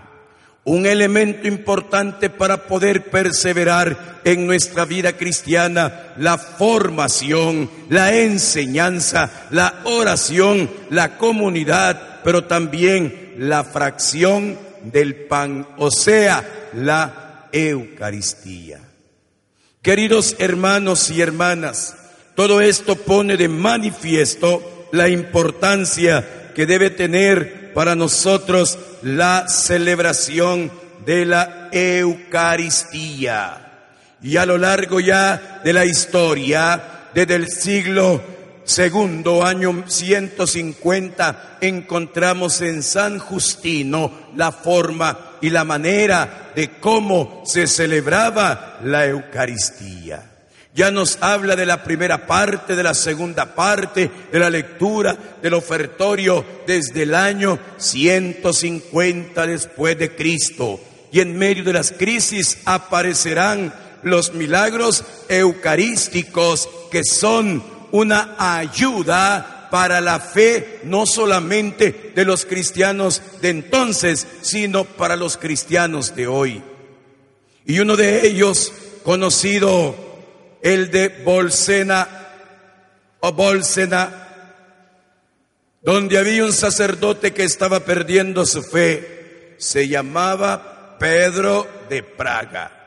Un 0.65 0.85
elemento 0.85 1.47
importante 1.47 2.29
para 2.29 2.67
poder 2.67 3.09
perseverar 3.09 4.21
en 4.23 4.45
nuestra 4.45 4.85
vida 4.85 5.13
cristiana, 5.13 6.13
la 6.17 6.37
formación, 6.37 7.69
la 7.89 8.13
enseñanza, 8.15 9.47
la 9.49 9.81
oración, 9.85 10.69
la 10.89 11.17
comunidad, 11.17 12.19
pero 12.23 12.43
también 12.43 13.33
la 13.39 13.63
fracción 13.63 14.59
del 14.83 15.15
pan, 15.15 15.67
o 15.77 15.91
sea, 15.91 16.69
la 16.73 17.47
Eucaristía. 17.51 18.79
Queridos 19.81 20.35
hermanos 20.39 21.09
y 21.09 21.21
hermanas, 21.21 21.95
todo 22.35 22.61
esto 22.61 22.95
pone 22.95 23.37
de 23.37 23.47
manifiesto 23.47 24.87
la 24.91 25.07
importancia 25.09 26.51
que 26.53 26.65
debe 26.65 26.89
tener 26.89 27.73
para 27.73 27.95
nosotros 27.95 28.77
la 29.01 29.47
celebración 29.47 30.71
de 31.05 31.25
la 31.25 31.69
Eucaristía. 31.71 33.65
Y 34.21 34.37
a 34.37 34.45
lo 34.45 34.57
largo 34.57 34.99
ya 34.99 35.61
de 35.63 35.71
la 35.71 35.85
historia, 35.85 37.09
desde 37.13 37.35
el 37.35 37.47
siglo 37.47 38.21
segundo, 38.69 39.43
año 39.43 39.83
150, 39.87 41.57
encontramos 41.59 42.61
en 42.61 42.83
San 42.83 43.17
Justino 43.17 44.29
la 44.35 44.51
forma 44.51 45.37
y 45.41 45.49
la 45.49 45.63
manera 45.63 46.51
de 46.55 46.77
cómo 46.79 47.41
se 47.45 47.65
celebraba 47.65 48.77
la 48.83 49.07
Eucaristía. 49.07 50.23
Ya 50.75 50.91
nos 50.91 51.17
habla 51.19 51.55
de 51.55 51.65
la 51.65 51.83
primera 51.83 52.27
parte, 52.27 52.75
de 52.75 52.83
la 52.83 52.93
segunda 52.93 53.55
parte, 53.55 54.11
de 54.31 54.39
la 54.39 54.51
lectura, 54.51 55.17
del 55.41 55.55
ofertorio 55.55 56.45
desde 56.67 57.03
el 57.03 57.15
año 57.15 57.57
150 57.77 59.47
después 59.47 59.97
de 59.97 60.15
Cristo. 60.15 60.79
Y 61.11 61.21
en 61.21 61.35
medio 61.35 61.63
de 61.63 61.73
las 61.73 61.91
crisis 61.91 62.59
aparecerán 62.65 63.73
los 64.03 64.35
milagros 64.35 65.03
eucarísticos 65.27 66.69
que 66.91 67.03
son 67.03 67.78
una 67.91 68.35
ayuda 68.37 69.67
para 69.69 70.01
la 70.01 70.19
fe 70.19 70.81
no 70.83 71.05
solamente 71.05 72.11
de 72.15 72.25
los 72.25 72.45
cristianos 72.45 73.21
de 73.41 73.49
entonces, 73.49 74.27
sino 74.41 74.83
para 74.83 75.15
los 75.15 75.37
cristianos 75.37 76.15
de 76.15 76.27
hoy. 76.27 76.63
Y 77.65 77.79
uno 77.79 77.95
de 77.95 78.25
ellos, 78.27 78.73
conocido 79.03 79.95
el 80.61 80.89
de 80.91 81.09
Bolsena 81.23 82.07
o 83.19 83.31
Bolsena, 83.31 84.27
donde 85.81 86.17
había 86.17 86.43
un 86.43 86.53
sacerdote 86.53 87.31
que 87.31 87.43
estaba 87.43 87.81
perdiendo 87.81 88.45
su 88.45 88.63
fe, 88.63 89.55
se 89.59 89.87
llamaba 89.87 90.97
Pedro 90.99 91.67
de 91.89 92.03
Praga. 92.03 92.78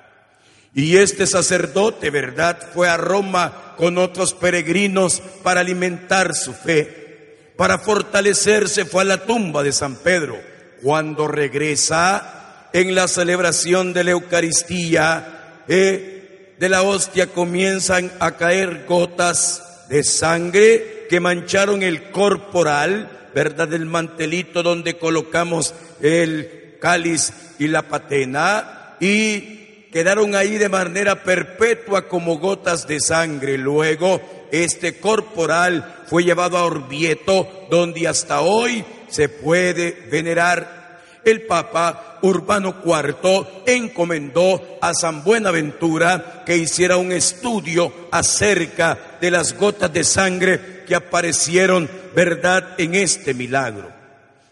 Y 0.74 0.96
este 0.96 1.26
sacerdote, 1.26 2.10
¿verdad? 2.10 2.58
Fue 2.72 2.88
a 2.88 2.96
Roma 2.96 3.74
con 3.76 3.98
otros 3.98 4.32
peregrinos 4.32 5.22
para 5.42 5.60
alimentar 5.60 6.34
su 6.34 6.54
fe. 6.54 7.52
Para 7.56 7.78
fortalecerse 7.78 8.86
fue 8.86 9.02
a 9.02 9.06
la 9.06 9.26
tumba 9.26 9.62
de 9.62 9.72
San 9.72 9.96
Pedro. 9.96 10.40
Cuando 10.82 11.28
regresa 11.28 12.68
en 12.72 12.94
la 12.94 13.06
celebración 13.06 13.92
de 13.92 14.04
la 14.04 14.12
Eucaristía, 14.12 15.62
eh, 15.68 16.54
de 16.58 16.68
la 16.68 16.82
hostia 16.82 17.26
comienzan 17.26 18.10
a 18.18 18.36
caer 18.36 18.86
gotas 18.86 19.86
de 19.90 20.02
sangre 20.02 21.06
que 21.10 21.20
mancharon 21.20 21.82
el 21.82 22.10
corporal, 22.10 23.28
¿verdad? 23.34 23.72
El 23.74 23.84
mantelito 23.84 24.62
donde 24.62 24.96
colocamos 24.96 25.74
el 26.00 26.76
cáliz 26.80 27.32
y 27.58 27.68
la 27.68 27.82
patena 27.82 28.96
y 29.00 29.61
quedaron 29.92 30.34
ahí 30.34 30.56
de 30.56 30.70
manera 30.70 31.22
perpetua 31.22 32.08
como 32.08 32.38
gotas 32.38 32.86
de 32.86 32.98
sangre. 32.98 33.58
Luego, 33.58 34.48
este 34.50 34.98
corporal 34.98 36.04
fue 36.06 36.24
llevado 36.24 36.56
a 36.56 36.64
Orvieto, 36.64 37.66
donde 37.70 38.08
hasta 38.08 38.40
hoy 38.40 38.84
se 39.08 39.28
puede 39.28 40.08
venerar. 40.10 40.80
El 41.24 41.42
Papa 41.42 42.18
Urbano 42.22 42.76
IV 42.84 43.46
encomendó 43.66 44.78
a 44.80 44.92
San 44.94 45.22
Buenaventura 45.22 46.42
que 46.44 46.56
hiciera 46.56 46.96
un 46.96 47.12
estudio 47.12 47.92
acerca 48.10 49.18
de 49.20 49.30
las 49.30 49.56
gotas 49.56 49.92
de 49.92 50.02
sangre 50.02 50.82
que 50.86 50.94
aparecieron, 50.96 51.88
verdad, 52.14 52.74
en 52.78 52.94
este 52.94 53.34
milagro. 53.34 53.92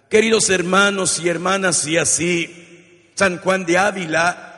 Queridos 0.08 0.50
hermanos 0.50 1.18
y 1.18 1.28
hermanas, 1.28 1.86
y 1.86 1.96
así, 1.96 3.10
San 3.14 3.38
Juan 3.38 3.64
de 3.64 3.78
Ávila 3.78 4.49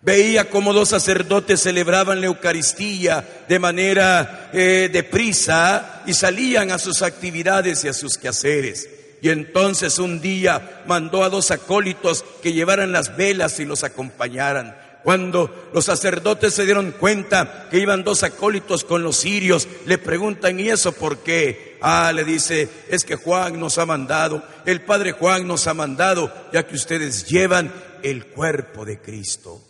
Veía 0.00 0.48
cómo 0.48 0.72
dos 0.72 0.90
sacerdotes 0.90 1.60
celebraban 1.60 2.20
la 2.20 2.28
Eucaristía 2.28 3.44
de 3.48 3.58
manera 3.58 4.50
eh, 4.52 4.88
deprisa 4.92 6.02
y 6.06 6.14
salían 6.14 6.70
a 6.70 6.78
sus 6.78 7.02
actividades 7.02 7.84
y 7.84 7.88
a 7.88 7.92
sus 7.92 8.16
quehaceres. 8.16 8.88
Y 9.20 9.30
entonces 9.30 9.98
un 9.98 10.20
día 10.20 10.82
mandó 10.86 11.24
a 11.24 11.28
dos 11.28 11.50
acólitos 11.50 12.24
que 12.42 12.52
llevaran 12.52 12.92
las 12.92 13.16
velas 13.16 13.58
y 13.58 13.64
los 13.64 13.82
acompañaran. 13.82 14.76
Cuando 15.02 15.70
los 15.72 15.86
sacerdotes 15.86 16.54
se 16.54 16.64
dieron 16.64 16.92
cuenta 16.92 17.66
que 17.70 17.78
iban 17.78 18.04
dos 18.04 18.22
acólitos 18.22 18.84
con 18.84 19.02
los 19.02 19.16
sirios, 19.16 19.66
le 19.86 19.98
preguntan, 19.98 20.60
¿y 20.60 20.68
eso 20.68 20.92
por 20.92 21.18
qué? 21.18 21.78
Ah, 21.80 22.12
le 22.12 22.24
dice, 22.24 22.68
es 22.88 23.04
que 23.04 23.16
Juan 23.16 23.58
nos 23.58 23.78
ha 23.78 23.86
mandado, 23.86 24.42
el 24.66 24.82
Padre 24.82 25.12
Juan 25.12 25.46
nos 25.46 25.66
ha 25.66 25.74
mandado, 25.74 26.32
ya 26.52 26.66
que 26.66 26.74
ustedes 26.74 27.26
llevan 27.26 27.72
el 28.02 28.26
cuerpo 28.26 28.84
de 28.84 29.00
Cristo. 29.00 29.67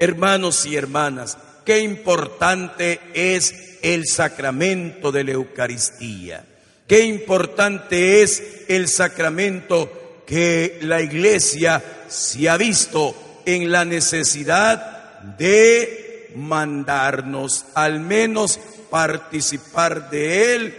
Hermanos 0.00 0.64
y 0.66 0.76
hermanas, 0.76 1.38
qué 1.64 1.80
importante 1.80 3.00
es 3.14 3.78
el 3.82 4.06
sacramento 4.06 5.10
de 5.10 5.24
la 5.24 5.32
Eucaristía. 5.32 6.44
Qué 6.86 7.04
importante 7.04 8.22
es 8.22 8.64
el 8.68 8.88
sacramento 8.88 10.22
que 10.26 10.78
la 10.82 11.00
iglesia 11.00 11.82
se 12.08 12.48
ha 12.48 12.56
visto 12.56 13.42
en 13.44 13.72
la 13.72 13.84
necesidad 13.84 15.20
de 15.36 16.30
mandarnos, 16.36 17.66
al 17.74 18.00
menos 18.00 18.60
participar 18.90 20.10
de 20.10 20.54
él 20.54 20.74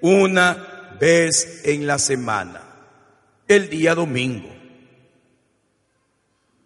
una 0.00 0.96
vez 0.98 1.62
en 1.64 1.86
la 1.86 1.98
semana, 1.98 2.62
el 3.46 3.68
día 3.70 3.94
domingo. 3.94 4.55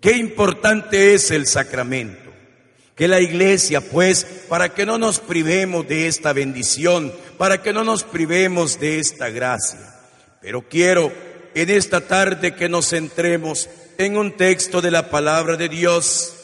Qué 0.00 0.16
importante 0.16 1.14
es 1.14 1.30
el 1.30 1.47
sacramento 1.47 2.30
que 3.00 3.09
la 3.09 3.21
iglesia, 3.21 3.80
pues, 3.80 4.26
para 4.47 4.75
que 4.75 4.85
no 4.85 4.99
nos 4.99 5.21
privemos 5.21 5.88
de 5.88 6.07
esta 6.07 6.35
bendición, 6.35 7.11
para 7.38 7.62
que 7.62 7.73
no 7.73 7.83
nos 7.83 8.02
privemos 8.02 8.78
de 8.78 8.99
esta 8.99 9.30
gracia. 9.30 9.95
Pero 10.42 10.69
quiero 10.69 11.11
en 11.54 11.71
esta 11.71 12.02
tarde 12.02 12.54
que 12.54 12.69
nos 12.69 12.90
centremos 12.90 13.71
en 13.97 14.19
un 14.19 14.37
texto 14.37 14.83
de 14.83 14.90
la 14.90 15.09
palabra 15.09 15.57
de 15.57 15.71
Dios, 15.71 16.35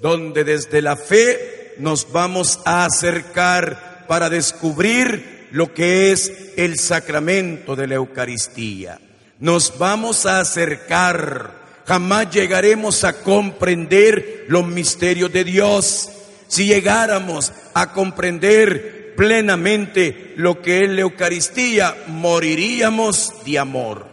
donde 0.00 0.44
desde 0.44 0.80
la 0.80 0.96
fe 0.96 1.74
nos 1.76 2.10
vamos 2.10 2.60
a 2.64 2.86
acercar 2.86 4.06
para 4.08 4.30
descubrir 4.30 5.48
lo 5.50 5.74
que 5.74 6.12
es 6.12 6.32
el 6.56 6.78
sacramento 6.78 7.76
de 7.76 7.88
la 7.88 7.96
Eucaristía. 7.96 9.00
Nos 9.38 9.76
vamos 9.76 10.24
a 10.24 10.40
acercar 10.40 11.65
jamás 11.86 12.30
llegaremos 12.30 13.04
a 13.04 13.22
comprender 13.22 14.46
los 14.48 14.66
misterios 14.66 15.32
de 15.32 15.44
Dios. 15.44 16.10
Si 16.48 16.66
llegáramos 16.66 17.52
a 17.74 17.92
comprender 17.92 19.14
plenamente 19.16 20.34
lo 20.36 20.60
que 20.60 20.84
es 20.84 20.90
la 20.90 21.02
Eucaristía, 21.02 21.96
moriríamos 22.08 23.32
de 23.44 23.58
amor. 23.58 24.08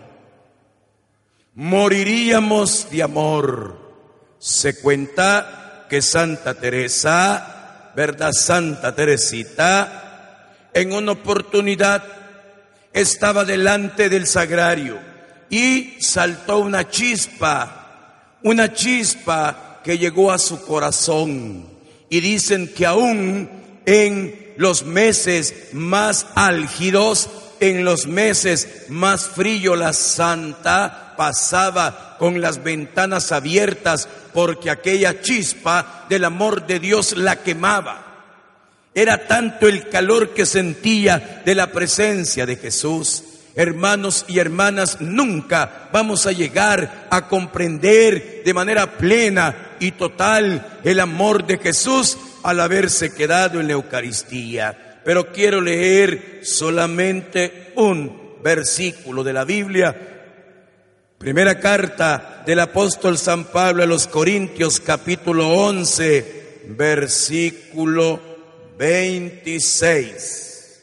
Moriríamos 1.56 2.88
de 2.92 3.04
amor. 3.04 3.80
Se 4.40 4.80
cuenta 4.80 5.86
que 5.90 6.02
Santa 6.02 6.54
Teresa, 6.56 7.92
¿verdad? 7.96 8.32
Santa 8.34 8.96
Teresita, 8.96 10.70
en 10.74 10.94
una 10.94 11.14
oportunidad 11.14 12.04
estaba 12.94 13.46
delante 13.46 14.10
del 14.10 14.28
sagrario 14.28 15.13
y 15.54 15.98
saltó 16.00 16.58
una 16.58 16.90
chispa, 16.90 18.40
una 18.42 18.74
chispa 18.74 19.82
que 19.84 20.00
llegó 20.00 20.32
a 20.32 20.40
su 20.40 20.66
corazón. 20.66 21.68
Y 22.10 22.22
dicen 22.22 22.74
que 22.76 22.88
aún 22.88 23.48
en 23.86 24.56
los 24.58 24.84
meses 24.84 25.54
más 25.72 26.26
álgidos, 26.34 27.30
en 27.60 27.86
los 27.86 28.08
meses 28.08 28.88
más 28.90 29.28
fríos, 29.28 29.78
la 29.78 29.94
santa 29.94 31.14
pasaba 31.16 32.16
con 32.18 32.42
las 32.42 32.64
ventanas 32.64 33.32
abiertas 33.32 34.10
porque 34.34 34.72
aquella 34.72 35.22
chispa 35.22 36.08
del 36.10 36.26
amor 36.26 36.66
de 36.66 36.80
Dios 36.80 37.16
la 37.16 37.44
quemaba. 37.44 38.26
Era 38.96 39.28
tanto 39.28 39.68
el 39.68 39.88
calor 39.88 40.34
que 40.34 40.48
sentía 40.48 41.44
de 41.46 41.54
la 41.54 41.72
presencia 41.72 42.48
de 42.48 42.56
Jesús 42.56 43.24
Hermanos 43.56 44.26
y 44.28 44.40
hermanas, 44.40 45.00
nunca 45.00 45.90
vamos 45.94 46.26
a 46.26 46.32
llegar 46.32 47.08
a 47.12 47.28
comprender 47.28 48.42
de 48.44 48.54
manera 48.54 48.98
plena 48.98 49.76
y 49.80 49.92
total 49.92 50.80
el 50.84 51.00
amor 51.00 51.46
de 51.46 51.60
Jesús 51.60 52.18
al 52.42 52.60
haberse 52.60 53.14
quedado 53.14 53.60
en 53.60 53.68
la 53.68 53.74
Eucaristía. 53.74 55.02
Pero 55.06 55.32
quiero 55.32 55.62
leer 55.62 56.40
solamente 56.44 57.74
un 57.76 58.40
versículo 58.44 59.24
de 59.24 59.34
la 59.34 59.46
Biblia. 59.46 59.96
Primera 61.20 61.60
carta 61.60 62.42
del 62.46 62.60
apóstol 62.60 63.20
San 63.20 63.46
Pablo 63.46 63.84
a 63.84 63.86
los 63.86 64.08
Corintios 64.08 64.80
capítulo 64.80 65.50
11, 65.50 66.64
versículo 66.70 68.20
26. 68.78 70.82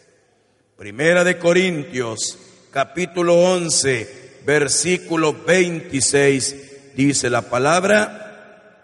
Primera 0.76 1.24
de 1.24 1.36
Corintios 1.36 2.38
capítulo 2.70 3.34
11, 3.34 4.42
versículo 4.46 5.34
26, 5.34 6.94
dice 6.94 7.28
la 7.28 7.42
palabra, 7.42 8.76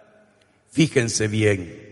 fíjense 0.73 1.29
bien, 1.29 1.85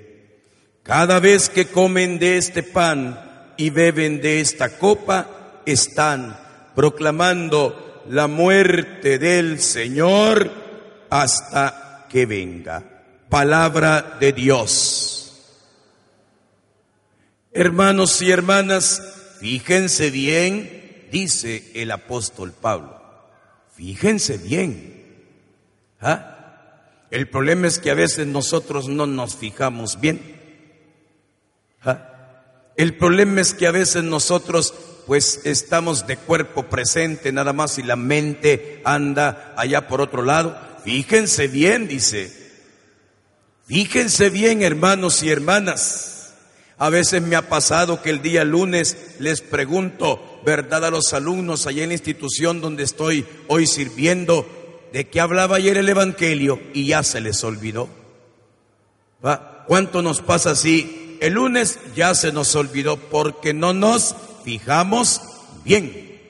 cada 0.83 1.21
vez 1.21 1.49
que 1.49 1.67
comen 1.67 2.19
de 2.19 2.37
este 2.37 2.63
pan 2.63 3.53
y 3.57 3.71
beben 3.71 4.21
de 4.21 4.41
esta 4.41 4.77
copa, 4.79 5.63
están 5.67 6.37
proclamando 6.75 8.03
la 8.09 8.27
muerte 8.27 9.19
del 9.19 9.61
Señor 9.61 10.51
hasta 11.11 12.07
que 12.11 12.27
venga. 12.27 12.83
Palabra 13.29 14.17
de 14.21 14.33
Dios. 14.33 15.21
Hermanos 17.53 18.21
y 18.21 18.31
hermanas, 18.31 19.01
fíjense 19.41 20.11
bien 20.11 20.84
dice 21.14 21.70
el 21.74 21.92
apóstol 21.92 22.53
Pablo. 22.53 23.00
Fíjense 23.77 24.37
bien. 24.37 25.14
¿Ah? 26.00 26.88
El 27.12 27.29
problema 27.29 27.68
es 27.68 27.79
que 27.79 27.92
a 27.92 27.94
veces 27.94 28.27
nosotros 28.27 28.88
no 28.88 29.07
nos 29.07 29.37
fijamos 29.37 30.00
bien. 30.00 30.20
¿Ah? 31.85 32.11
El 32.77 32.96
problema 32.96 33.40
es 33.40 33.55
que 33.55 33.68
a 33.68 33.70
veces 33.70 34.03
nosotros 34.03 34.74
pues 35.07 35.42
estamos 35.44 36.09
de 36.09 36.16
cuerpo 36.16 36.64
presente 36.64 37.31
nada 37.31 37.53
más 37.53 37.79
y 37.79 37.85
la 37.85 37.94
mente 37.94 38.83
anda 38.85 39.55
allá 39.57 39.87
por 39.87 40.00
otro 40.00 40.22
lado. 40.22 40.59
Fíjense 40.83 41.46
bien, 41.46 41.87
dice. 41.87 42.33
Fíjense 43.66 44.31
bien, 44.31 44.62
hermanos 44.62 45.22
y 45.22 45.31
hermanas. 45.31 46.13
A 46.77 46.91
veces 46.91 47.23
me 47.23 47.37
ha 47.37 47.49
pasado 47.49 48.03
que 48.03 48.11
el 48.11 48.21
día 48.21 48.45
lunes 48.45 49.17
les 49.19 49.41
pregunto, 49.41 50.41
verdad 50.45 50.85
a 50.85 50.91
los 50.91 51.13
alumnos 51.13 51.67
allá 51.67 51.85
en 51.85 51.91
la 51.91 51.95
institución 51.95 52.61
donde 52.61 52.83
estoy 52.83 53.25
hoy 53.47 53.67
sirviendo 53.67 54.47
de 54.93 55.09
que 55.09 55.21
hablaba 55.21 55.57
ayer 55.57 55.77
el 55.77 55.89
Evangelio 55.89 56.61
y 56.73 56.87
ya 56.87 57.03
se 57.03 57.21
les 57.21 57.43
olvidó. 57.45 57.89
¿Cuánto 59.67 60.03
nos 60.03 60.21
pasa 60.21 60.51
así? 60.51 61.17
El 61.21 61.35
lunes 61.35 61.79
ya 61.97 62.15
se 62.15 62.33
nos 62.33 62.55
olvidó 62.55 62.97
porque 62.97 63.55
no 63.55 63.73
nos 63.73 64.15
fijamos 64.45 65.23
bien. 65.65 66.21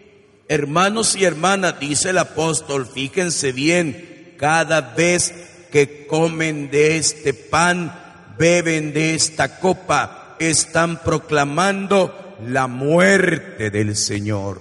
Hermanos 0.48 1.16
y 1.16 1.24
hermanas, 1.24 1.80
dice 1.80 2.10
el 2.10 2.18
apóstol, 2.18 2.86
fíjense 2.86 3.52
bien, 3.52 4.34
cada 4.38 4.80
vez 4.80 5.34
que 5.72 6.06
comen 6.06 6.70
de 6.70 6.98
este 6.98 7.34
pan, 7.34 8.34
beben 8.38 8.92
de 8.92 9.14
esta 9.14 9.58
copa, 9.58 10.23
están 10.38 11.02
proclamando 11.02 12.36
la 12.46 12.66
muerte 12.66 13.70
del 13.70 13.96
Señor. 13.96 14.60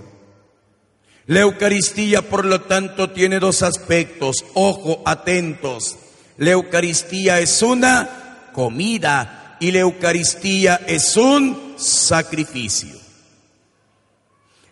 La 1.25 1.41
Eucaristía, 1.41 2.21
por 2.21 2.45
lo 2.45 2.61
tanto, 2.61 3.11
tiene 3.11 3.39
dos 3.39 3.63
aspectos. 3.63 4.43
Ojo, 4.53 5.01
atentos. 5.05 5.97
La 6.37 6.51
Eucaristía 6.51 7.39
es 7.39 7.61
una 7.61 8.49
comida 8.51 9.57
y 9.59 9.71
la 9.71 9.79
Eucaristía 9.79 10.81
es 10.87 11.15
un 11.15 11.75
sacrificio. 11.77 12.95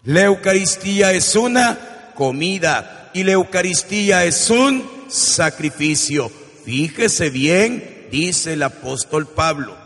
La 0.03 0.23
Eucaristía 0.23 1.13
es 1.13 1.35
una 1.35 2.11
comida 2.15 3.09
y 3.13 3.23
la 3.23 3.33
Eucaristía 3.33 4.25
es 4.25 4.49
un 4.49 4.83
sacrificio. 5.07 6.31
Fíjese 6.65 7.29
bien, 7.29 8.07
dice 8.11 8.53
el 8.53 8.63
apóstol 8.63 9.27
Pablo. 9.27 9.80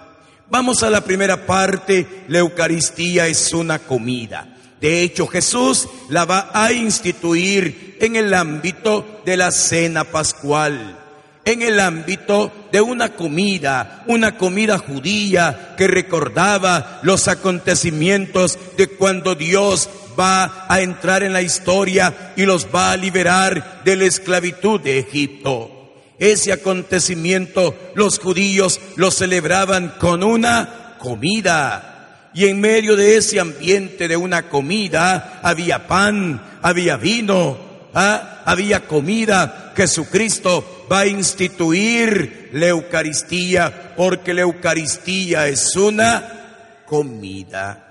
Vamos 0.49 0.83
a 0.83 0.91
la 0.91 1.01
primera 1.01 1.45
parte, 1.45 2.23
la 2.27 2.39
Eucaristía 2.39 3.27
es 3.27 3.51
una 3.51 3.79
comida. 3.79 4.47
De 4.79 5.01
hecho, 5.01 5.25
Jesús 5.25 5.87
la 6.09 6.25
va 6.25 6.51
a 6.53 6.71
instituir 6.71 7.97
en 7.99 8.15
el 8.15 8.31
ámbito 8.33 9.21
de 9.25 9.37
la 9.37 9.51
cena 9.51 10.03
pascual, 10.03 10.99
en 11.45 11.63
el 11.63 11.79
ámbito 11.79 12.51
de 12.71 12.79
una 12.79 13.15
comida, 13.15 14.03
una 14.05 14.37
comida 14.37 14.77
judía 14.77 15.73
que 15.77 15.87
recordaba 15.87 16.99
los 17.01 17.27
acontecimientos 17.27 18.59
de 18.77 18.87
cuando 18.87 19.33
Dios 19.33 19.89
va 20.19 20.67
a 20.69 20.81
entrar 20.81 21.23
en 21.23 21.33
la 21.33 21.41
historia 21.41 22.33
y 22.35 22.45
los 22.45 22.67
va 22.67 22.91
a 22.91 22.97
liberar 22.97 23.81
de 23.83 23.95
la 23.95 24.05
esclavitud 24.05 24.79
de 24.79 24.99
Egipto. 24.99 25.74
Ese 26.19 26.53
acontecimiento 26.53 27.75
los 27.95 28.19
judíos 28.19 28.79
lo 28.95 29.11
celebraban 29.11 29.95
con 29.99 30.23
una 30.23 30.95
comida. 30.99 32.29
Y 32.33 32.47
en 32.47 32.59
medio 32.59 32.95
de 32.95 33.17
ese 33.17 33.39
ambiente 33.39 34.07
de 34.07 34.17
una 34.17 34.49
comida 34.49 35.39
había 35.41 35.87
pan, 35.87 36.41
había 36.61 36.97
vino, 36.97 37.57
¿ah? 37.93 38.43
había 38.45 38.87
comida. 38.87 39.73
Jesucristo 39.75 40.85
va 40.91 41.01
a 41.01 41.07
instituir 41.07 42.49
la 42.53 42.67
Eucaristía 42.67 43.93
porque 43.95 44.33
la 44.33 44.41
Eucaristía 44.41 45.47
es 45.47 45.75
una 45.75 46.83
comida. 46.85 47.81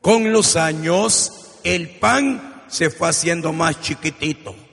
Con 0.00 0.32
los 0.32 0.56
años, 0.56 1.58
el 1.64 1.88
pan 1.88 2.64
se 2.68 2.90
fue 2.90 3.08
haciendo 3.08 3.52
más 3.52 3.80
chiquitito. 3.80 4.63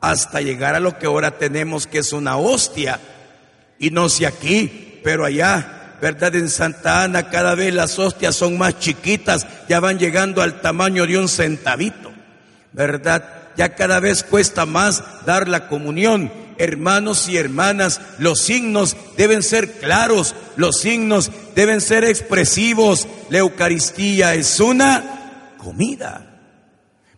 Hasta 0.00 0.40
llegar 0.40 0.74
a 0.74 0.80
lo 0.80 0.98
que 0.98 1.06
ahora 1.06 1.38
tenemos, 1.38 1.86
que 1.86 1.98
es 1.98 2.12
una 2.12 2.36
hostia. 2.36 3.00
Y 3.78 3.90
no 3.90 4.08
sé 4.08 4.26
aquí, 4.26 5.00
pero 5.02 5.24
allá, 5.24 5.96
¿verdad? 6.00 6.34
En 6.36 6.48
Santa 6.48 7.02
Ana 7.02 7.30
cada 7.30 7.54
vez 7.54 7.74
las 7.74 7.98
hostias 7.98 8.34
son 8.34 8.58
más 8.58 8.78
chiquitas, 8.78 9.46
ya 9.68 9.80
van 9.80 9.98
llegando 9.98 10.42
al 10.42 10.60
tamaño 10.60 11.06
de 11.06 11.18
un 11.18 11.28
centavito, 11.28 12.12
¿verdad? 12.72 13.24
Ya 13.56 13.74
cada 13.74 13.98
vez 13.98 14.22
cuesta 14.22 14.66
más 14.66 15.02
dar 15.26 15.48
la 15.48 15.68
comunión. 15.68 16.32
Hermanos 16.58 17.28
y 17.28 17.36
hermanas, 17.36 18.00
los 18.18 18.40
signos 18.40 18.96
deben 19.16 19.42
ser 19.42 19.78
claros, 19.78 20.34
los 20.56 20.80
signos 20.80 21.30
deben 21.54 21.80
ser 21.80 22.04
expresivos. 22.04 23.06
La 23.30 23.38
Eucaristía 23.38 24.34
es 24.34 24.58
una 24.58 25.54
comida. 25.56 26.24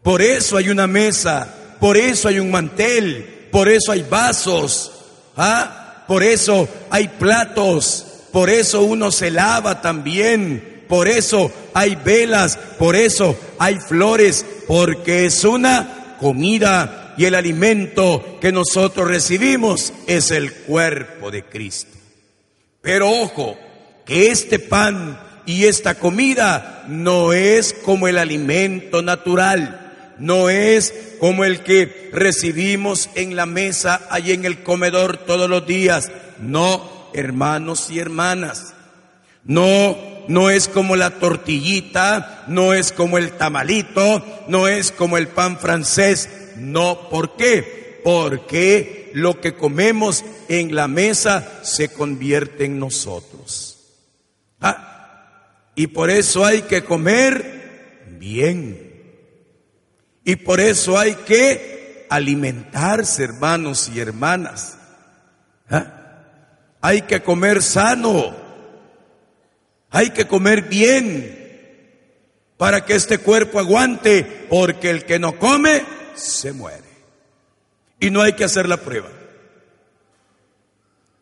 Por 0.03 0.23
eso 0.23 0.57
hay 0.57 0.69
una 0.71 0.87
mesa, 0.87 1.55
por 1.81 1.97
eso 1.97 2.29
hay 2.29 2.39
un 2.39 2.51
mantel, 2.51 3.49
por 3.51 3.69
eso 3.69 3.93
hay 3.93 4.03
vasos, 4.03 4.93
¿ah? 5.37 6.05
por 6.07 6.23
eso 6.23 6.69
hay 6.91 7.09
platos, 7.09 8.07
por 8.33 8.51
eso 8.51 8.83
uno 8.83 9.11
se 9.11 9.31
lava 9.31 9.81
también, 9.81 10.85
por 10.89 11.09
eso 11.09 11.51
hay 11.73 11.97
velas, 11.97 12.59
por 12.79 12.97
eso 12.97 13.37
hay 13.59 13.79
flores, 13.79 14.45
porque 14.69 15.27
es 15.27 15.45
una 15.45 16.17
comida 16.21 17.15
y 17.17 17.25
el 17.25 17.35
alimento 17.35 18.39
que 18.41 18.53
nosotros 18.53 19.09
recibimos 19.09 19.93
es 20.07 20.31
el 20.31 20.53
cuerpo 20.53 21.31
de 21.31 21.45
Cristo. 21.45 21.97
Pero 22.83 23.11
ojo, 23.11 23.59
que 24.05 24.31
este 24.31 24.59
pan 24.59 25.21
y 25.47 25.65
esta 25.65 25.95
comida 25.95 26.85
no 26.89 27.33
es 27.33 27.73
como 27.73 28.09
el 28.09 28.19
alimento 28.19 29.03
natural 29.03 29.90
no 30.21 30.51
es 30.51 30.95
como 31.19 31.45
el 31.45 31.63
que 31.63 32.11
recibimos 32.13 33.09
en 33.15 33.37
la 33.37 33.47
mesa 33.47 34.07
allí 34.11 34.33
en 34.33 34.45
el 34.45 34.63
comedor 34.63 35.17
todos 35.17 35.49
los 35.49 35.67
días. 35.67 36.13
No, 36.39 37.11
hermanos 37.15 37.91
y 37.91 37.99
hermanas. 37.99 38.75
No, 39.45 39.97
no 40.29 40.51
es 40.51 40.69
como 40.69 40.95
la 40.95 41.19
tortillita, 41.19 42.45
no 42.49 42.75
es 42.75 42.93
como 42.93 43.17
el 43.17 43.33
tamalito, 43.33 44.23
no 44.47 44.69
es 44.69 44.93
como 44.93 45.17
el 45.17 45.29
pan 45.29 45.59
francés. 45.59 46.29
No, 46.57 47.09
¿por 47.09 47.37
qué? 47.37 48.01
Porque 48.05 49.11
lo 49.15 49.41
que 49.41 49.55
comemos 49.55 50.23
en 50.49 50.75
la 50.75 50.87
mesa 50.87 51.61
se 51.63 51.89
convierte 51.89 52.67
en 52.67 52.79
nosotros. 52.79 53.79
Ah, 54.61 55.73
y 55.75 55.87
por 55.87 56.11
eso 56.11 56.45
hay 56.45 56.63
que 56.63 56.85
comer 56.85 58.05
bien. 58.19 58.90
Y 60.25 60.37
por 60.37 60.61
eso 60.61 60.99
hay 60.99 61.15
que 61.15 62.07
alimentarse, 62.11 63.25
hermanos 63.25 63.91
y 63.95 64.01
hermanas. 64.01 64.77
¿Ah? 65.71 65.87
Hay 66.81 67.03
que 67.03 67.23
comer 67.23 67.63
sano. 67.63 68.37
Hay 69.91 70.11
que 70.11 70.27
comer 70.27 70.63
bien 70.69 71.37
para 72.57 72.85
que 72.85 72.95
este 72.95 73.19
cuerpo 73.19 73.59
aguante, 73.59 74.47
porque 74.49 74.91
el 74.91 75.05
que 75.05 75.19
no 75.19 75.39
come 75.39 75.83
se 76.15 76.53
muere. 76.53 76.85
Y 77.99 78.11
no 78.11 78.23
hay 78.23 78.35
que 78.35 78.45
hacer 78.45 78.69
la 78.69 78.77
prueba. 78.77 79.09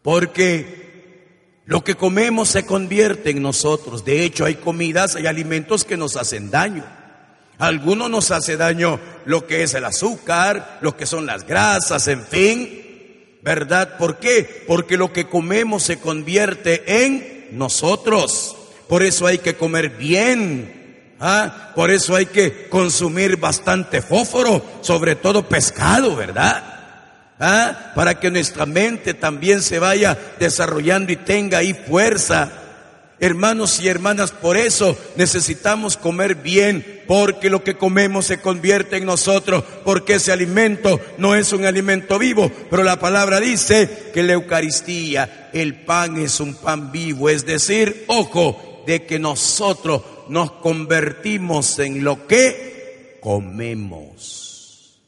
Porque 0.03 1.63
lo 1.65 1.83
que 1.83 1.95
comemos 1.95 2.49
se 2.49 2.67
convierte 2.67 3.31
en 3.31 3.43
nosotros. 3.43 4.05
De 4.05 4.25
hecho, 4.25 4.45
hay 4.45 4.57
comidas, 4.57 5.17
hay 5.17 5.27
alimentos 5.27 5.85
que 5.85 5.97
nos 5.97 6.17
hacen 6.17 6.51
daño 6.51 6.98
algunos 7.59 8.09
nos 8.09 8.31
hace 8.31 8.57
daño 8.57 9.01
lo 9.25 9.47
que 9.47 9.65
es 9.65 9.75
el 9.75 9.85
azúcar, 9.85 10.79
lo 10.81 10.97
que 10.97 11.07
son 11.07 11.27
las 11.27 11.45
grasas, 11.45 12.07
en 12.09 12.25
fin. 12.25 13.39
¿Verdad? 13.43 13.97
¿Por 13.99 14.19
qué? 14.19 14.65
Porque 14.67 14.97
lo 14.97 15.13
que 15.13 15.29
comemos 15.29 15.83
se 15.83 15.99
convierte 15.99 17.05
en 17.05 17.49
nosotros. 17.53 18.57
Por 18.89 19.03
eso 19.03 19.27
hay 19.27 19.39
que 19.39 19.57
comer 19.57 19.91
bien. 19.91 21.15
¿ah? 21.21 21.73
Por 21.75 21.91
eso 21.91 22.15
hay 22.15 22.27
que 22.27 22.69
consumir 22.69 23.37
bastante 23.37 24.03
fósforo, 24.03 24.65
sobre 24.81 25.17
todo 25.17 25.49
pescado, 25.49 26.15
¿verdad? 26.17 26.63
¿Ah? 27.41 27.93
Para 27.95 28.19
que 28.19 28.31
nuestra 28.31 28.67
mente 28.67 29.15
también 29.15 29.63
se 29.63 29.79
vaya 29.79 30.17
desarrollando 30.39 31.13
y 31.13 31.17
tenga 31.17 31.59
ahí 31.59 31.75
fuerza 31.75 32.68
Hermanos 33.21 33.81
y 33.81 33.89
hermanas, 33.89 34.31
por 34.31 34.57
eso 34.57 34.97
necesitamos 35.17 35.97
comer 35.97 36.37
bien, 36.37 37.03
porque 37.09 37.51
lo 37.51 37.65
que 37.65 37.77
comemos 37.77 38.27
se 38.27 38.41
convierte 38.41 38.97
en 38.97 39.07
nosotros, 39.07 39.65
porque 39.85 40.15
ese 40.15 40.31
alimento 40.31 41.01
no 41.19 41.35
es 41.35 41.53
un 41.53 41.65
alimento 41.65 42.19
vivo, 42.19 42.51
pero 42.71 42.85
la 42.85 43.01
palabra 43.01 43.41
dice 43.41 44.11
que 44.15 44.23
la 44.23 44.35
Eucaristía, 44.35 45.51
el 45.53 45.85
pan 45.85 46.19
es 46.19 46.39
un 46.39 46.55
pan 46.55 46.93
vivo, 46.93 47.29
es 47.29 47.45
decir, 47.45 48.05
ojo, 48.07 48.85
de 48.87 49.05
que 49.05 49.19
nosotros 49.19 50.03
nos 50.29 50.53
convertimos 50.53 51.79
en 51.81 52.05
lo 52.05 52.27
que 52.27 53.19
comemos. 53.21 55.01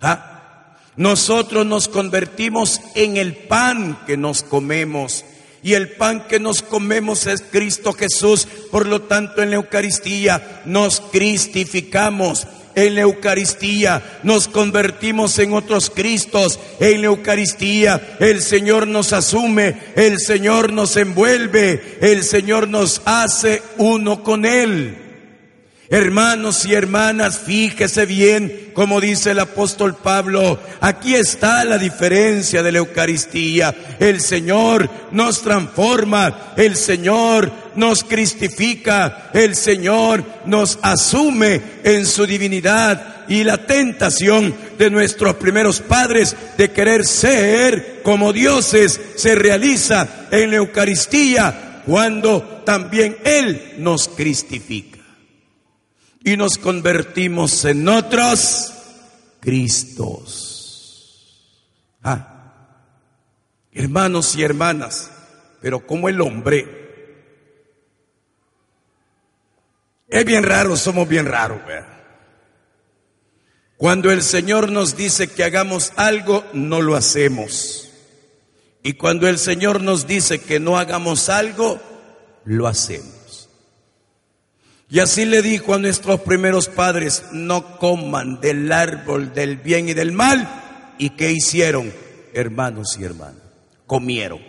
¿Ah? 0.00 0.76
Nosotros 0.96 1.64
nos 1.64 1.88
convertimos 1.88 2.80
en 2.94 3.16
el 3.16 3.34
pan 3.34 3.98
que 4.06 4.16
nos 4.16 4.42
comemos 4.42 5.24
y 5.66 5.74
el 5.74 5.88
pan 5.88 6.28
que 6.28 6.38
nos 6.38 6.62
comemos 6.62 7.26
es 7.26 7.42
Cristo 7.50 7.92
Jesús. 7.92 8.46
Por 8.70 8.86
lo 8.86 9.02
tanto, 9.02 9.42
en 9.42 9.50
la 9.50 9.56
Eucaristía 9.56 10.62
nos 10.64 11.00
cristificamos. 11.00 12.46
En 12.76 12.94
la 12.94 13.00
Eucaristía 13.00 14.20
nos 14.22 14.46
convertimos 14.46 15.36
en 15.40 15.54
otros 15.54 15.90
Cristos. 15.90 16.60
En 16.78 17.00
la 17.00 17.08
Eucaristía 17.08 18.16
el 18.20 18.42
Señor 18.42 18.86
nos 18.86 19.12
asume, 19.12 19.76
el 19.96 20.20
Señor 20.20 20.72
nos 20.72 20.96
envuelve, 20.96 21.98
el 22.00 22.22
Señor 22.22 22.68
nos 22.68 23.02
hace 23.04 23.60
uno 23.76 24.22
con 24.22 24.44
Él. 24.44 25.05
Hermanos 25.88 26.66
y 26.66 26.74
hermanas, 26.74 27.38
fíjese 27.38 28.06
bien, 28.06 28.70
como 28.74 29.00
dice 29.00 29.30
el 29.30 29.38
apóstol 29.38 29.94
Pablo, 29.94 30.58
aquí 30.80 31.14
está 31.14 31.64
la 31.64 31.78
diferencia 31.78 32.60
de 32.64 32.72
la 32.72 32.78
Eucaristía. 32.78 33.72
El 34.00 34.20
Señor 34.20 34.90
nos 35.12 35.42
transforma, 35.42 36.54
el 36.56 36.74
Señor 36.74 37.52
nos 37.76 38.02
cristifica, 38.02 39.30
el 39.32 39.54
Señor 39.54 40.24
nos 40.44 40.76
asume 40.82 41.62
en 41.84 42.04
su 42.04 42.26
divinidad 42.26 43.24
y 43.28 43.44
la 43.44 43.56
tentación 43.58 44.56
de 44.76 44.90
nuestros 44.90 45.34
primeros 45.34 45.80
padres 45.80 46.34
de 46.58 46.72
querer 46.72 47.04
ser 47.04 48.00
como 48.02 48.32
dioses 48.32 49.00
se 49.14 49.36
realiza 49.36 50.26
en 50.32 50.50
la 50.50 50.56
Eucaristía 50.56 51.82
cuando 51.86 52.62
también 52.64 53.16
Él 53.24 53.74
nos 53.78 54.08
cristifica 54.08 54.95
y 56.26 56.36
nos 56.36 56.58
convertimos 56.58 57.64
en 57.64 57.88
otros 57.88 58.72
Cristos. 59.38 60.42
Ah, 62.02 62.80
hermanos 63.70 64.34
y 64.34 64.42
hermanas, 64.42 65.08
pero 65.60 65.86
como 65.86 66.08
el 66.08 66.20
hombre 66.20 66.66
es 70.08 70.24
bien 70.24 70.42
raro, 70.42 70.76
somos 70.76 71.08
bien 71.08 71.26
raros. 71.26 71.60
Cuando 73.76 74.10
el 74.10 74.22
Señor 74.22 74.72
nos 74.72 74.96
dice 74.96 75.28
que 75.28 75.44
hagamos 75.44 75.92
algo, 75.94 76.44
no 76.52 76.82
lo 76.82 76.96
hacemos. 76.96 77.88
Y 78.82 78.94
cuando 78.94 79.28
el 79.28 79.38
Señor 79.38 79.80
nos 79.80 80.08
dice 80.08 80.40
que 80.40 80.58
no 80.58 80.76
hagamos 80.76 81.28
algo, 81.28 81.80
lo 82.44 82.66
hacemos. 82.66 83.15
Y 84.88 85.00
así 85.00 85.24
le 85.24 85.42
dijo 85.42 85.74
a 85.74 85.78
nuestros 85.78 86.20
primeros 86.20 86.68
padres, 86.68 87.24
no 87.32 87.78
coman 87.78 88.40
del 88.40 88.70
árbol 88.70 89.32
del 89.34 89.56
bien 89.56 89.88
y 89.88 89.94
del 89.94 90.12
mal. 90.12 90.48
¿Y 90.98 91.10
qué 91.10 91.32
hicieron, 91.32 91.92
hermanos 92.32 92.96
y 92.98 93.04
hermanas? 93.04 93.42
Comieron. 93.86 94.40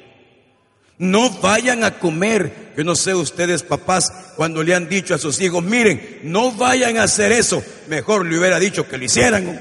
No 1.00 1.30
vayan 1.41 1.84
a 1.84 1.97
comer. 2.00 2.73
Yo 2.78 2.84
no 2.84 2.95
sé 2.95 3.15
ustedes, 3.15 3.63
papás, 3.63 4.34
cuando 4.36 4.62
le 4.62 4.76
han 4.76 4.88
dicho 4.88 5.15
a 5.15 5.19
sus 5.19 5.41
hijos, 5.41 5.63
miren, 5.63 6.19
no 6.23 6.52
vayan 6.52 6.97
a 6.97 7.04
hacer 7.04 7.32
eso. 7.32 7.63
Mejor 7.88 8.26
le 8.26 8.38
hubiera 8.38 8.60
dicho 8.60 8.88
que 8.88 8.97
lo 8.97 9.06
hicieran. 9.06 9.60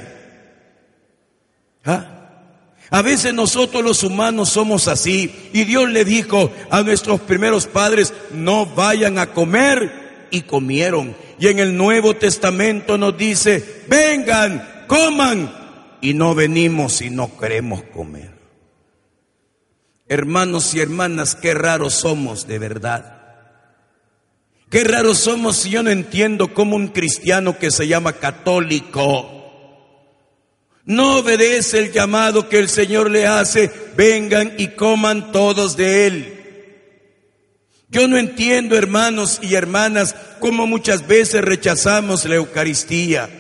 ¿Ah? 1.87 2.13
A 2.91 3.03
veces 3.03 3.33
nosotros 3.33 3.83
los 3.83 4.03
humanos 4.03 4.51
somos 4.51 4.89
así. 4.89 5.51
Y 5.55 5.65
Dios 5.65 5.89
le 5.89 6.05
dijo 6.05 6.53
a 6.71 6.83
nuestros 6.83 7.21
primeros 7.23 7.67
padres, 7.67 8.13
no 8.31 8.67
vayan 8.67 9.19
a 9.19 9.33
comer 9.33 10.06
y 10.31 10.43
comieron. 10.43 11.17
Y 11.39 11.49
en 11.49 11.59
el 11.59 11.77
Nuevo 11.77 12.15
Testamento 12.15 12.99
nos 12.99 13.17
dice, 13.17 13.85
vengan, 13.89 14.85
coman, 14.87 15.99
y 16.01 16.15
no 16.15 16.35
venimos 16.35 17.03
y 17.03 17.11
no 17.11 17.37
queremos 17.39 17.83
comer. 17.85 18.35
Hermanos 20.09 20.75
y 20.75 20.81
hermanas, 20.81 21.35
qué 21.35 21.55
raros 21.55 21.95
somos 21.95 22.47
de 22.47 22.59
verdad. 22.59 23.13
Qué 24.71 24.85
raros 24.85 25.19
somos 25.19 25.57
si 25.57 25.71
yo 25.71 25.83
no 25.83 25.91
entiendo 25.91 26.55
cómo 26.55 26.77
un 26.77 26.89
cristiano 26.89 27.59
que 27.59 27.71
se 27.71 27.89
llama 27.89 28.13
católico 28.13 29.37
no 30.87 31.19
obedece 31.19 31.81
el 31.81 31.93
llamado 31.93 32.49
que 32.49 32.61
el 32.61 32.69
Señor 32.69 33.11
le 33.11 33.27
hace, 33.27 33.71
vengan 33.97 34.55
y 34.57 34.69
coman 34.69 35.33
todos 35.33 35.77
de 35.77 36.07
él. 36.07 36.36
Yo 37.97 38.07
no 38.07 38.19
entiendo, 38.19 38.77
hermanos 38.77 39.39
y 39.41 39.55
hermanas, 39.55 40.15
cómo 40.39 40.67
muchas 40.67 41.07
veces 41.07 41.41
rechazamos 41.41 42.27
la 42.27 42.35
Eucaristía, 42.35 43.31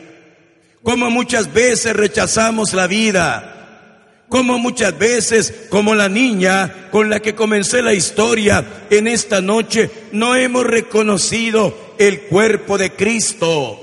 cómo 0.82 1.10
muchas 1.10 1.52
veces 1.52 1.94
rechazamos 1.94 2.72
la 2.72 2.86
vida, 2.86 4.24
como 4.30 4.58
muchas 4.58 4.98
veces, 4.98 5.66
como 5.68 5.94
la 5.94 6.08
niña 6.08 6.88
con 6.90 7.10
la 7.10 7.20
que 7.20 7.34
comencé 7.34 7.82
la 7.82 7.92
historia 7.92 8.86
en 8.88 9.08
esta 9.08 9.42
noche, 9.42 9.90
no 10.12 10.34
hemos 10.34 10.64
reconocido 10.64 11.94
el 11.98 12.22
cuerpo 12.22 12.78
de 12.78 12.92
Cristo. 12.92 13.82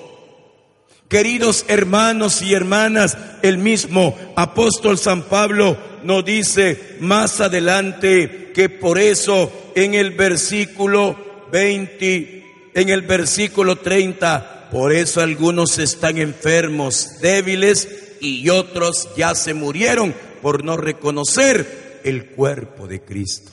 Queridos 1.07 1.65
hermanos 1.67 2.41
y 2.41 2.55
hermanas, 2.55 3.15
el 3.43 3.59
mismo 3.59 4.17
apóstol 4.35 4.97
San 4.97 5.21
Pablo 5.21 5.92
nos 6.03 6.23
dice 6.25 6.97
más 6.99 7.41
adelante 7.41 8.51
que 8.53 8.69
por 8.69 8.99
eso 8.99 9.71
en 9.75 9.93
el 9.93 10.11
versículo 10.11 11.47
20, 11.51 12.71
en 12.73 12.89
el 12.89 13.01
versículo 13.01 13.77
30, 13.77 14.69
por 14.71 14.93
eso 14.93 15.21
algunos 15.21 15.79
están 15.79 16.17
enfermos, 16.17 17.19
débiles 17.21 17.87
y 18.21 18.49
otros 18.49 19.09
ya 19.15 19.35
se 19.35 19.53
murieron 19.53 20.13
por 20.41 20.63
no 20.63 20.77
reconocer 20.77 22.01
el 22.03 22.27
cuerpo 22.27 22.87
de 22.87 23.01
Cristo. 23.01 23.51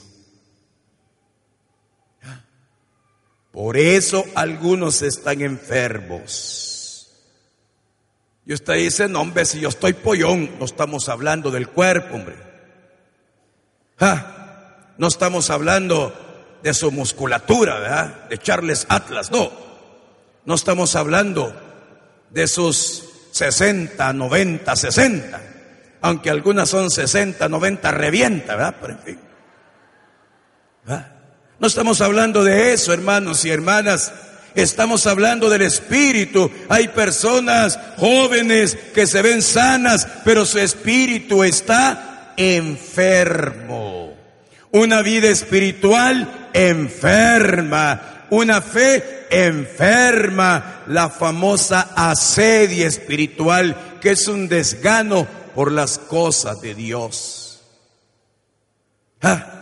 Por 3.52 3.76
eso 3.76 4.24
algunos 4.34 5.02
están 5.02 5.40
enfermos. 5.40 6.69
Y 8.50 8.52
usted 8.52 8.74
dice, 8.74 9.08
no 9.08 9.20
hombre, 9.20 9.44
si 9.44 9.60
yo 9.60 9.68
estoy 9.68 9.92
pollón, 9.92 10.58
no 10.58 10.64
estamos 10.64 11.08
hablando 11.08 11.52
del 11.52 11.68
cuerpo, 11.68 12.16
hombre. 12.16 12.34
Ah, 14.00 14.88
no 14.98 15.06
estamos 15.06 15.50
hablando 15.50 16.58
de 16.60 16.74
su 16.74 16.90
musculatura, 16.90 17.78
¿verdad? 17.78 18.28
De 18.28 18.38
Charles 18.38 18.86
Atlas, 18.88 19.30
no. 19.30 19.52
No 20.44 20.54
estamos 20.56 20.96
hablando 20.96 21.54
de 22.30 22.48
sus 22.48 23.04
60, 23.30 24.12
90, 24.14 24.74
60 24.74 25.40
aunque 26.00 26.30
algunas 26.30 26.68
son 26.68 26.90
60, 26.90 27.48
90, 27.48 27.90
revienta, 27.92 28.56
¿verdad? 28.56 28.74
Pero 28.80 28.92
en 28.94 28.98
fin. 28.98 29.20
No 31.60 31.68
estamos 31.68 32.00
hablando 32.00 32.42
de 32.42 32.72
eso, 32.72 32.92
hermanos 32.92 33.44
y 33.44 33.50
hermanas. 33.50 34.12
Estamos 34.54 35.06
hablando 35.06 35.48
del 35.48 35.62
espíritu. 35.62 36.50
Hay 36.68 36.88
personas 36.88 37.78
jóvenes 37.96 38.76
que 38.94 39.06
se 39.06 39.22
ven 39.22 39.42
sanas, 39.42 40.06
pero 40.24 40.44
su 40.44 40.58
espíritu 40.58 41.44
está 41.44 42.34
enfermo. 42.36 44.14
Una 44.72 45.02
vida 45.02 45.28
espiritual 45.28 46.50
enferma. 46.52 48.26
Una 48.30 48.60
fe 48.60 49.26
enferma. 49.30 50.82
La 50.86 51.08
famosa 51.08 51.92
asedia 51.94 52.86
espiritual, 52.86 53.98
que 54.00 54.10
es 54.10 54.26
un 54.28 54.48
desgano 54.48 55.26
por 55.54 55.72
las 55.72 55.98
cosas 55.98 56.60
de 56.60 56.74
Dios. 56.74 57.62
Ah, 59.22 59.60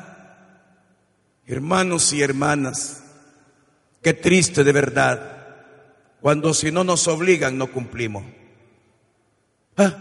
hermanos 1.46 2.12
y 2.12 2.22
hermanas, 2.22 3.03
qué 4.09 4.14
triste 4.14 4.64
de 4.64 4.73
verdad, 4.73 5.21
cuando 6.23 6.55
si 6.55 6.73
no 6.73 6.83
nos 6.83 7.07
obligan 7.09 7.59
no 7.59 7.71
cumplimos. 7.71 8.25
Ah, 9.77 9.94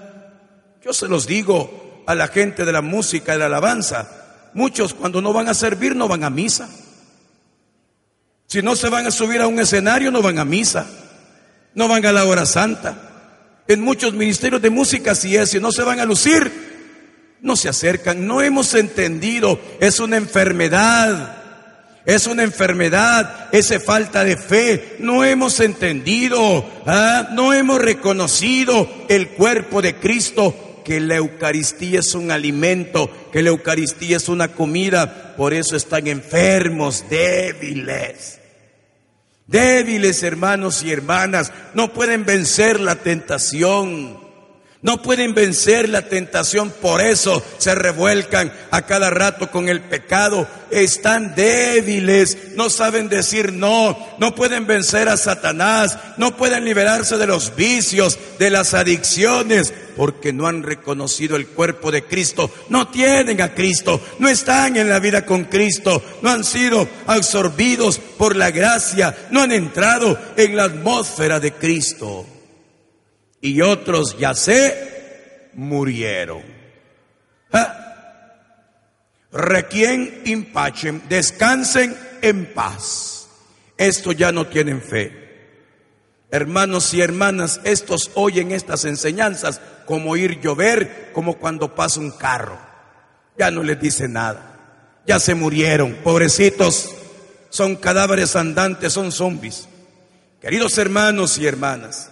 yo 0.82 0.94
se 0.94 1.10
los 1.10 1.28
digo 1.28 2.04
a 2.08 2.16
la 2.16 2.30
gente 2.30 2.64
de 2.64 2.72
la 2.72 2.82
música 2.82 3.34
de 3.34 3.40
la 3.40 3.48
alabanza, 3.48 4.50
muchos 4.54 4.94
cuando 4.94 5.22
no 5.22 5.34
van 5.34 5.50
a 5.50 5.54
servir 5.54 5.94
no 5.94 6.08
van 6.08 6.24
a 6.24 6.30
misa. 6.30 6.70
Si 8.46 8.62
no 8.62 8.78
se 8.78 8.88
van 8.88 9.08
a 9.08 9.12
subir 9.12 9.42
a 9.42 9.48
un 9.48 9.60
escenario 9.60 10.10
no 10.10 10.22
van 10.22 10.40
a 10.40 10.46
misa, 10.46 10.88
no 11.76 11.90
van 11.90 12.06
a 12.06 12.14
la 12.14 12.24
hora 12.24 12.46
santa. 12.46 13.66
En 13.68 13.82
muchos 13.82 14.14
ministerios 14.14 14.62
de 14.62 14.70
música 14.70 15.16
si 15.16 15.36
es, 15.36 15.50
si 15.50 15.60
no 15.60 15.74
se 15.74 15.84
van 15.84 16.00
a 16.00 16.06
lucir, 16.06 16.50
no 17.42 17.58
se 17.58 17.68
acercan, 17.68 18.26
no 18.26 18.42
hemos 18.42 18.74
entendido, 18.74 19.60
es 19.82 20.00
una 20.00 20.16
enfermedad. 20.16 21.37
Es 22.08 22.26
una 22.26 22.44
enfermedad, 22.44 23.50
esa 23.52 23.82
falta 23.82 24.24
de 24.24 24.38
fe. 24.38 24.96
No 25.00 25.26
hemos 25.26 25.60
entendido, 25.60 26.66
¿ah? 26.86 27.28
no 27.34 27.52
hemos 27.54 27.82
reconocido 27.82 28.90
el 29.10 29.28
cuerpo 29.28 29.82
de 29.82 29.96
Cristo, 29.96 30.82
que 30.86 31.02
la 31.02 31.18
Eucaristía 31.18 32.00
es 32.00 32.16
un 32.16 32.32
alimento, 32.32 33.12
que 33.30 33.42
la 33.42 33.50
Eucaristía 33.50 34.16
es 34.16 34.30
una 34.30 34.48
comida. 34.48 35.36
Por 35.36 35.54
eso 35.54 35.76
están 35.76 36.08
enfermos, 36.08 37.04
débiles. 37.10 38.40
Débiles 39.46 40.24
hermanos 40.24 40.84
y 40.84 40.94
hermanas, 40.94 41.52
no 41.74 41.92
pueden 41.92 42.24
vencer 42.24 42.80
la 42.80 42.96
tentación. 42.96 44.27
No 44.84 45.02
pueden 45.02 45.34
vencer 45.34 45.90
la 45.90 46.04
tentación, 46.04 46.70
por 46.70 47.02
eso 47.02 47.44
se 47.58 47.74
revuelcan 47.74 48.54
a 48.70 48.84
cada 48.84 49.10
rato 49.10 49.50
con 49.50 49.70
el 49.70 49.82
pecado. 49.82 50.48
Están 50.70 51.34
débiles, 51.34 52.56
no 52.56 52.70
saben 52.70 53.10
decir 53.10 53.54
no, 53.54 53.98
no 54.20 54.36
pueden 54.36 54.68
vencer 54.68 55.10
a 55.10 55.18
Satanás, 55.18 55.98
no 56.18 56.38
pueden 56.38 56.64
liberarse 56.64 57.18
de 57.18 57.26
los 57.26 57.56
vicios, 57.56 58.20
de 58.38 58.52
las 58.52 58.76
adicciones, 58.76 59.74
porque 59.96 60.32
no 60.32 60.46
han 60.46 60.62
reconocido 60.62 61.38
el 61.38 61.48
cuerpo 61.48 61.90
de 61.90 62.04
Cristo, 62.04 62.52
no 62.70 62.88
tienen 62.90 63.42
a 63.42 63.56
Cristo, 63.56 64.00
no 64.20 64.30
están 64.30 64.78
en 64.78 64.90
la 64.90 65.00
vida 65.00 65.26
con 65.26 65.46
Cristo, 65.46 66.04
no 66.22 66.30
han 66.30 66.44
sido 66.44 66.88
absorbidos 67.08 67.98
por 67.98 68.36
la 68.36 68.52
gracia, 68.52 69.18
no 69.32 69.42
han 69.42 69.52
entrado 69.52 70.20
en 70.36 70.56
la 70.56 70.66
atmósfera 70.66 71.40
de 71.40 71.54
Cristo 71.54 72.28
y 73.42 73.62
otros 73.62 74.18
ya 74.18 74.34
se 74.34 75.50
murieron. 75.54 76.44
¿Ah? 77.52 77.86
Requien 79.32 80.22
impacem, 80.26 81.02
descansen 81.08 81.96
en 82.22 82.54
paz. 82.54 83.28
Estos 83.78 84.16
ya 84.16 84.32
no 84.32 84.48
tienen 84.48 84.82
fe. 84.82 85.28
Hermanos 86.30 86.94
y 86.94 87.02
hermanas, 87.02 87.62
estos 87.64 88.12
oyen 88.16 88.52
estas 88.52 88.84
enseñanzas 88.86 89.62
como 89.86 90.18
ir 90.18 90.42
llover, 90.42 91.12
como 91.14 91.38
cuando 91.38 91.74
pasa 91.74 92.00
un 92.00 92.12
carro. 92.12 92.60
Ya 93.38 93.52
no 93.52 93.64
les 93.64 93.80
dice 93.80 94.08
nada. 94.08 94.56
Ya 95.06 95.20
se 95.20 95.36
murieron, 95.36 95.94
pobrecitos. 96.04 96.90
Son 97.50 97.78
cadáveres 97.78 98.36
andantes, 98.36 98.92
son 98.92 99.12
zombies. 99.12 99.70
Queridos 100.42 100.78
hermanos 100.78 101.38
y 101.38 101.48
hermanas, 101.48 102.12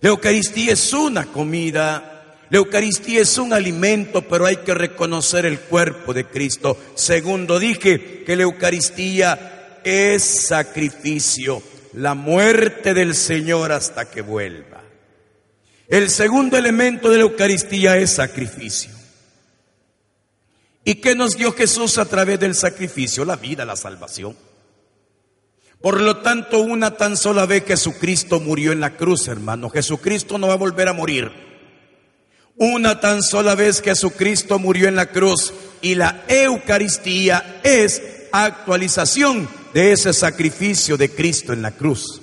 la 0.00 0.10
Eucaristía 0.10 0.72
es 0.72 0.92
una 0.92 1.26
comida, 1.26 2.36
la 2.50 2.58
Eucaristía 2.58 3.22
es 3.22 3.36
un 3.36 3.52
alimento, 3.52 4.22
pero 4.22 4.46
hay 4.46 4.58
que 4.58 4.74
reconocer 4.74 5.44
el 5.44 5.60
cuerpo 5.60 6.14
de 6.14 6.26
Cristo. 6.26 6.78
Segundo, 6.94 7.58
dije 7.58 8.22
que 8.24 8.36
la 8.36 8.44
Eucaristía 8.44 9.80
es 9.82 10.22
sacrificio, 10.22 11.62
la 11.94 12.14
muerte 12.14 12.94
del 12.94 13.14
Señor 13.14 13.72
hasta 13.72 14.10
que 14.10 14.22
vuelva. 14.22 14.82
El 15.88 16.10
segundo 16.10 16.56
elemento 16.56 17.10
de 17.10 17.16
la 17.16 17.22
Eucaristía 17.22 17.96
es 17.96 18.10
sacrificio. 18.10 18.90
¿Y 20.84 20.96
qué 20.96 21.14
nos 21.14 21.36
dio 21.36 21.52
Jesús 21.52 21.98
a 21.98 22.04
través 22.04 22.38
del 22.38 22.54
sacrificio? 22.54 23.24
La 23.24 23.36
vida, 23.36 23.64
la 23.64 23.76
salvación. 23.76 24.36
Por 25.80 26.00
lo 26.00 26.18
tanto, 26.18 26.60
una 26.60 26.96
tan 26.96 27.16
sola 27.16 27.46
vez 27.46 27.64
Jesucristo 27.64 28.40
murió 28.40 28.72
en 28.72 28.80
la 28.80 28.96
cruz, 28.96 29.28
hermano. 29.28 29.70
Jesucristo 29.70 30.36
no 30.36 30.48
va 30.48 30.54
a 30.54 30.56
volver 30.56 30.88
a 30.88 30.92
morir. 30.92 31.30
Una 32.56 32.98
tan 32.98 33.22
sola 33.22 33.54
vez 33.54 33.80
Jesucristo 33.80 34.58
murió 34.58 34.88
en 34.88 34.96
la 34.96 35.06
cruz 35.06 35.54
y 35.80 35.94
la 35.94 36.24
Eucaristía 36.26 37.60
es 37.62 38.02
actualización 38.32 39.48
de 39.72 39.92
ese 39.92 40.12
sacrificio 40.12 40.96
de 40.96 41.10
Cristo 41.10 41.52
en 41.52 41.62
la 41.62 41.70
cruz. 41.70 42.20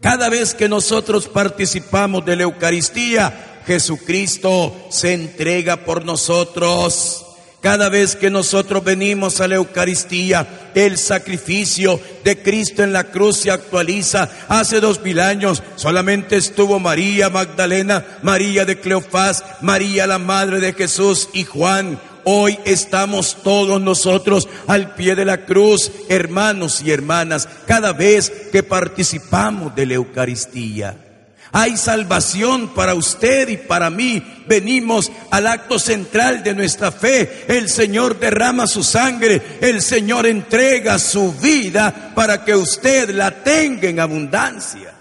Cada 0.00 0.30
vez 0.30 0.54
que 0.54 0.70
nosotros 0.70 1.28
participamos 1.28 2.24
de 2.24 2.36
la 2.36 2.44
Eucaristía, 2.44 3.60
Jesucristo 3.66 4.74
se 4.90 5.12
entrega 5.12 5.84
por 5.84 6.06
nosotros. 6.06 7.26
Cada 7.60 7.88
vez 7.88 8.14
que 8.14 8.30
nosotros 8.30 8.84
venimos 8.84 9.40
a 9.40 9.48
la 9.48 9.56
Eucaristía, 9.56 10.70
el 10.76 10.96
sacrificio 10.96 12.00
de 12.22 12.40
Cristo 12.40 12.84
en 12.84 12.92
la 12.92 13.04
cruz 13.04 13.38
se 13.38 13.50
actualiza. 13.50 14.30
Hace 14.46 14.78
dos 14.78 15.02
mil 15.02 15.18
años 15.18 15.64
solamente 15.74 16.36
estuvo 16.36 16.78
María 16.78 17.30
Magdalena, 17.30 18.04
María 18.22 18.64
de 18.64 18.78
Cleofás, 18.78 19.44
María 19.60 20.06
la 20.06 20.18
Madre 20.18 20.60
de 20.60 20.72
Jesús 20.72 21.30
y 21.32 21.42
Juan. 21.42 21.98
Hoy 22.22 22.60
estamos 22.64 23.38
todos 23.42 23.80
nosotros 23.80 24.48
al 24.68 24.94
pie 24.94 25.16
de 25.16 25.24
la 25.24 25.44
cruz, 25.44 25.90
hermanos 26.08 26.80
y 26.82 26.92
hermanas, 26.92 27.48
cada 27.66 27.92
vez 27.92 28.30
que 28.52 28.62
participamos 28.62 29.74
de 29.74 29.86
la 29.86 29.94
Eucaristía. 29.94 31.07
Hay 31.52 31.76
salvación 31.76 32.74
para 32.74 32.94
usted 32.94 33.48
y 33.48 33.56
para 33.56 33.90
mí. 33.90 34.22
Venimos 34.46 35.10
al 35.30 35.46
acto 35.46 35.78
central 35.78 36.42
de 36.42 36.54
nuestra 36.54 36.92
fe. 36.92 37.44
El 37.48 37.68
Señor 37.68 38.18
derrama 38.18 38.66
su 38.66 38.82
sangre. 38.82 39.58
El 39.60 39.80
Señor 39.80 40.26
entrega 40.26 40.98
su 40.98 41.32
vida 41.32 42.12
para 42.14 42.44
que 42.44 42.54
usted 42.54 43.10
la 43.10 43.42
tenga 43.42 43.88
en 43.88 44.00
abundancia. 44.00 44.94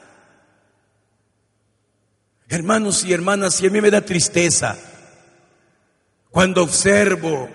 Hermanos 2.49 3.03
y 3.03 3.11
hermanas, 3.11 3.61
y 3.61 3.67
a 3.67 3.69
mí 3.69 3.81
me 3.81 3.91
da 3.91 4.01
tristeza 4.01 4.77
cuando 6.31 6.63
observo 6.63 7.49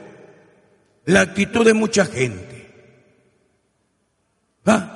la 1.07 1.23
actitud 1.23 1.65
de 1.65 1.73
mucha 1.73 2.05
gente. 2.05 2.53
¿Ah? 4.67 4.89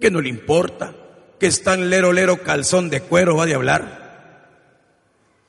Que 0.00 0.10
no 0.10 0.20
le 0.20 0.30
importa 0.30 0.94
que 1.42 1.48
están 1.48 1.90
lero 1.90 2.12
lero 2.12 2.40
calzón 2.40 2.88
de 2.88 3.00
cuero, 3.00 3.34
va 3.34 3.46
de 3.46 3.54
hablar. 3.54 4.46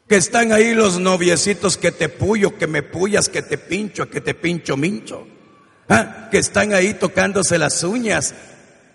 Que 0.10 0.16
están 0.16 0.52
ahí 0.52 0.74
los 0.74 1.00
noviecitos 1.00 1.78
que 1.78 1.92
te 1.92 2.10
puyo, 2.10 2.58
que 2.58 2.66
me 2.66 2.82
puyas, 2.82 3.30
que 3.30 3.44
te 3.44 3.60
pincho, 3.60 4.10
que 4.10 4.20
te 4.20 4.34
pincho 4.34 4.76
mincho. 4.76 5.28
¿Ah? 5.88 6.30
Que 6.32 6.40
están 6.40 6.74
ahí 6.74 6.96
tocándose 6.96 7.60
las 7.60 7.84
uñas. 7.84 8.34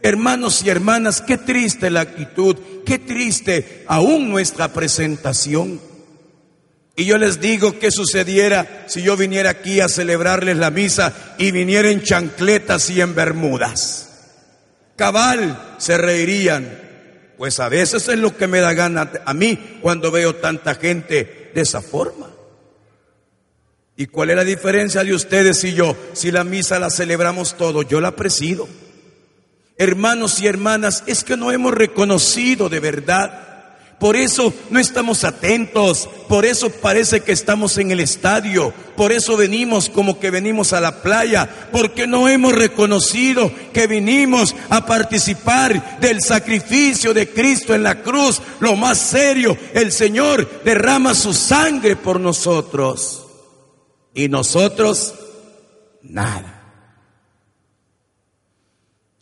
Hermanos 0.02 0.64
y 0.64 0.70
hermanas, 0.70 1.20
qué 1.20 1.38
triste 1.38 1.88
la 1.88 2.00
actitud, 2.00 2.56
qué 2.84 2.98
triste 2.98 3.84
aún 3.86 4.28
nuestra 4.28 4.72
presentación. 4.72 5.80
Y 6.96 7.04
yo 7.04 7.16
les 7.16 7.40
digo 7.40 7.78
qué 7.78 7.92
sucediera 7.92 8.86
si 8.88 9.02
yo 9.02 9.16
viniera 9.16 9.50
aquí 9.50 9.78
a 9.78 9.88
celebrarles 9.88 10.56
la 10.56 10.72
misa 10.72 11.36
y 11.38 11.52
viniera 11.52 11.90
en 11.90 12.02
chancletas 12.02 12.90
y 12.90 13.00
en 13.00 13.14
bermudas. 13.14 14.06
Cabal 14.96 15.76
se 15.78 15.96
reirían, 15.96 16.87
pues 17.38 17.60
a 17.60 17.68
veces 17.68 18.08
es 18.08 18.18
lo 18.18 18.36
que 18.36 18.48
me 18.48 18.58
da 18.58 18.74
gana 18.74 19.12
a 19.24 19.32
mí 19.32 19.78
cuando 19.80 20.10
veo 20.10 20.34
tanta 20.34 20.74
gente 20.74 21.52
de 21.54 21.60
esa 21.60 21.80
forma. 21.80 22.28
¿Y 23.96 24.06
cuál 24.06 24.30
es 24.30 24.36
la 24.36 24.44
diferencia 24.44 25.04
de 25.04 25.14
ustedes 25.14 25.62
y 25.62 25.72
yo? 25.72 25.96
Si 26.12 26.32
la 26.32 26.42
misa 26.42 26.80
la 26.80 26.90
celebramos 26.90 27.56
todos, 27.56 27.86
yo 27.88 28.00
la 28.00 28.16
presido. 28.16 28.68
Hermanos 29.76 30.40
y 30.40 30.48
hermanas, 30.48 31.04
es 31.06 31.22
que 31.22 31.36
no 31.36 31.52
hemos 31.52 31.72
reconocido 31.72 32.68
de 32.68 32.80
verdad 32.80 33.47
por 33.98 34.14
eso 34.16 34.52
no 34.70 34.78
estamos 34.78 35.24
atentos, 35.24 36.08
por 36.28 36.44
eso 36.44 36.70
parece 36.70 37.20
que 37.20 37.32
estamos 37.32 37.78
en 37.78 37.90
el 37.90 37.98
estadio, 37.98 38.72
por 38.96 39.10
eso 39.10 39.36
venimos 39.36 39.88
como 39.88 40.20
que 40.20 40.30
venimos 40.30 40.72
a 40.72 40.80
la 40.80 41.02
playa, 41.02 41.48
porque 41.72 42.06
no 42.06 42.28
hemos 42.28 42.52
reconocido 42.52 43.50
que 43.72 43.86
vinimos 43.88 44.54
a 44.70 44.86
participar 44.86 45.98
del 46.00 46.22
sacrificio 46.22 47.12
de 47.12 47.28
Cristo 47.28 47.74
en 47.74 47.82
la 47.82 48.02
cruz. 48.02 48.40
Lo 48.60 48.76
más 48.76 48.98
serio, 48.98 49.56
el 49.74 49.90
Señor 49.90 50.62
derrama 50.64 51.14
su 51.14 51.34
sangre 51.34 51.96
por 51.96 52.20
nosotros 52.20 53.26
y 54.14 54.28
nosotros 54.28 55.14
nada. 56.02 56.57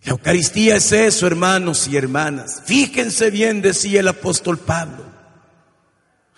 La 0.07 0.12
Eucaristía 0.12 0.77
es 0.77 0.92
eso, 0.92 1.27
hermanos 1.27 1.88
y 1.88 1.97
hermanas. 1.97 2.62
Fíjense 2.64 3.29
bien, 3.31 3.61
decía 3.61 3.99
el 3.99 4.07
apóstol 4.07 4.57
Pablo. 4.57 5.05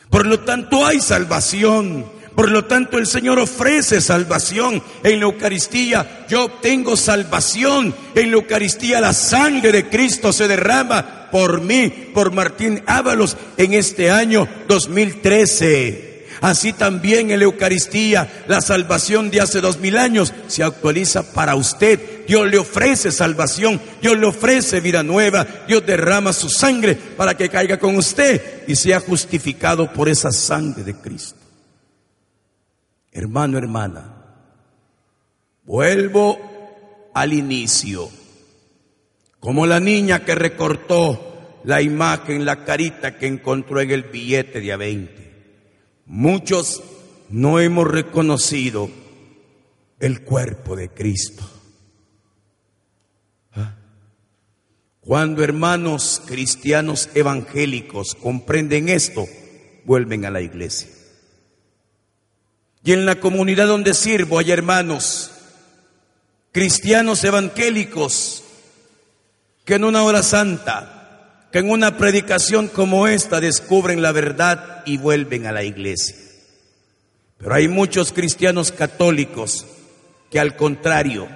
Por 0.08 0.26
lo 0.26 0.40
tanto 0.40 0.86
hay 0.86 1.00
salvación. 1.00 2.06
Por 2.34 2.50
lo 2.50 2.64
tanto 2.64 2.96
el 2.96 3.06
Señor 3.06 3.38
ofrece 3.38 4.00
salvación 4.00 4.82
en 5.02 5.20
la 5.20 5.26
Eucaristía. 5.26 6.24
Yo 6.30 6.46
obtengo 6.46 6.96
salvación. 6.96 7.94
En 8.14 8.30
la 8.30 8.38
Eucaristía 8.38 9.02
la 9.02 9.12
sangre 9.12 9.70
de 9.70 9.90
Cristo 9.90 10.32
se 10.32 10.48
derrama 10.48 11.28
por 11.30 11.60
mí, 11.60 11.90
por 12.14 12.32
Martín 12.32 12.82
Ábalos, 12.86 13.36
en 13.58 13.74
este 13.74 14.10
año 14.10 14.48
2013. 14.66 16.26
Así 16.40 16.72
también 16.72 17.30
en 17.30 17.40
la 17.40 17.44
Eucaristía, 17.44 18.44
la 18.46 18.62
salvación 18.62 19.30
de 19.30 19.42
hace 19.42 19.60
dos 19.60 19.78
mil 19.78 19.98
años 19.98 20.32
se 20.46 20.62
actualiza 20.62 21.34
para 21.34 21.54
usted. 21.54 22.17
Dios 22.28 22.46
le 22.50 22.58
ofrece 22.58 23.10
salvación, 23.10 23.80
Dios 24.02 24.18
le 24.18 24.26
ofrece 24.26 24.80
vida 24.80 25.02
nueva, 25.02 25.46
Dios 25.66 25.86
derrama 25.86 26.34
su 26.34 26.50
sangre 26.50 26.94
para 26.94 27.34
que 27.34 27.48
caiga 27.48 27.78
con 27.78 27.96
usted 27.96 28.68
y 28.68 28.76
sea 28.76 29.00
justificado 29.00 29.90
por 29.94 30.10
esa 30.10 30.30
sangre 30.30 30.84
de 30.84 30.94
Cristo. 30.94 31.38
Hermano, 33.10 33.56
hermana, 33.56 34.14
vuelvo 35.64 37.10
al 37.14 37.32
inicio, 37.32 38.10
como 39.40 39.66
la 39.66 39.80
niña 39.80 40.22
que 40.22 40.34
recortó 40.34 41.60
la 41.64 41.80
imagen, 41.80 42.44
la 42.44 42.62
carita 42.62 43.16
que 43.16 43.26
encontró 43.26 43.80
en 43.80 43.90
el 43.90 44.02
billete 44.02 44.60
de 44.60 44.72
a 44.74 44.76
20. 44.76 45.32
Muchos 46.04 46.82
no 47.30 47.58
hemos 47.58 47.88
reconocido 47.88 48.90
el 49.98 50.20
cuerpo 50.24 50.76
de 50.76 50.90
Cristo. 50.90 51.57
Cuando 55.08 55.42
hermanos 55.42 56.20
cristianos 56.26 57.08
evangélicos 57.14 58.14
comprenden 58.14 58.90
esto, 58.90 59.26
vuelven 59.86 60.26
a 60.26 60.30
la 60.30 60.42
iglesia. 60.42 60.90
Y 62.84 62.92
en 62.92 63.06
la 63.06 63.18
comunidad 63.18 63.68
donde 63.68 63.94
sirvo 63.94 64.38
hay 64.38 64.50
hermanos 64.50 65.30
cristianos 66.52 67.24
evangélicos 67.24 68.44
que 69.64 69.76
en 69.76 69.84
una 69.84 70.02
hora 70.02 70.22
santa 70.22 71.46
que 71.52 71.60
en 71.60 71.70
una 71.70 71.96
predicación 71.96 72.68
como 72.68 73.08
esta 73.08 73.40
descubren 73.40 74.02
la 74.02 74.12
verdad 74.12 74.82
y 74.84 74.98
vuelven 74.98 75.46
a 75.46 75.52
la 75.52 75.64
iglesia. 75.64 76.16
Pero 77.38 77.54
hay 77.54 77.66
muchos 77.66 78.12
cristianos 78.12 78.72
católicos 78.72 79.64
que 80.30 80.38
al 80.38 80.54
contrario, 80.54 81.28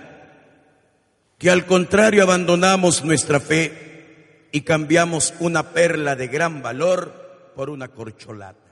que 1.42 1.50
al 1.50 1.66
contrario 1.66 2.22
abandonamos 2.22 3.05
nuestra 3.05 3.40
fe 3.40 4.46
y 4.52 4.61
cambiamos 4.61 5.35
una 5.40 5.72
perla 5.72 6.14
de 6.14 6.28
gran 6.28 6.62
valor 6.62 7.50
por 7.57 7.68
una 7.68 7.88
corcholata. 7.88 8.71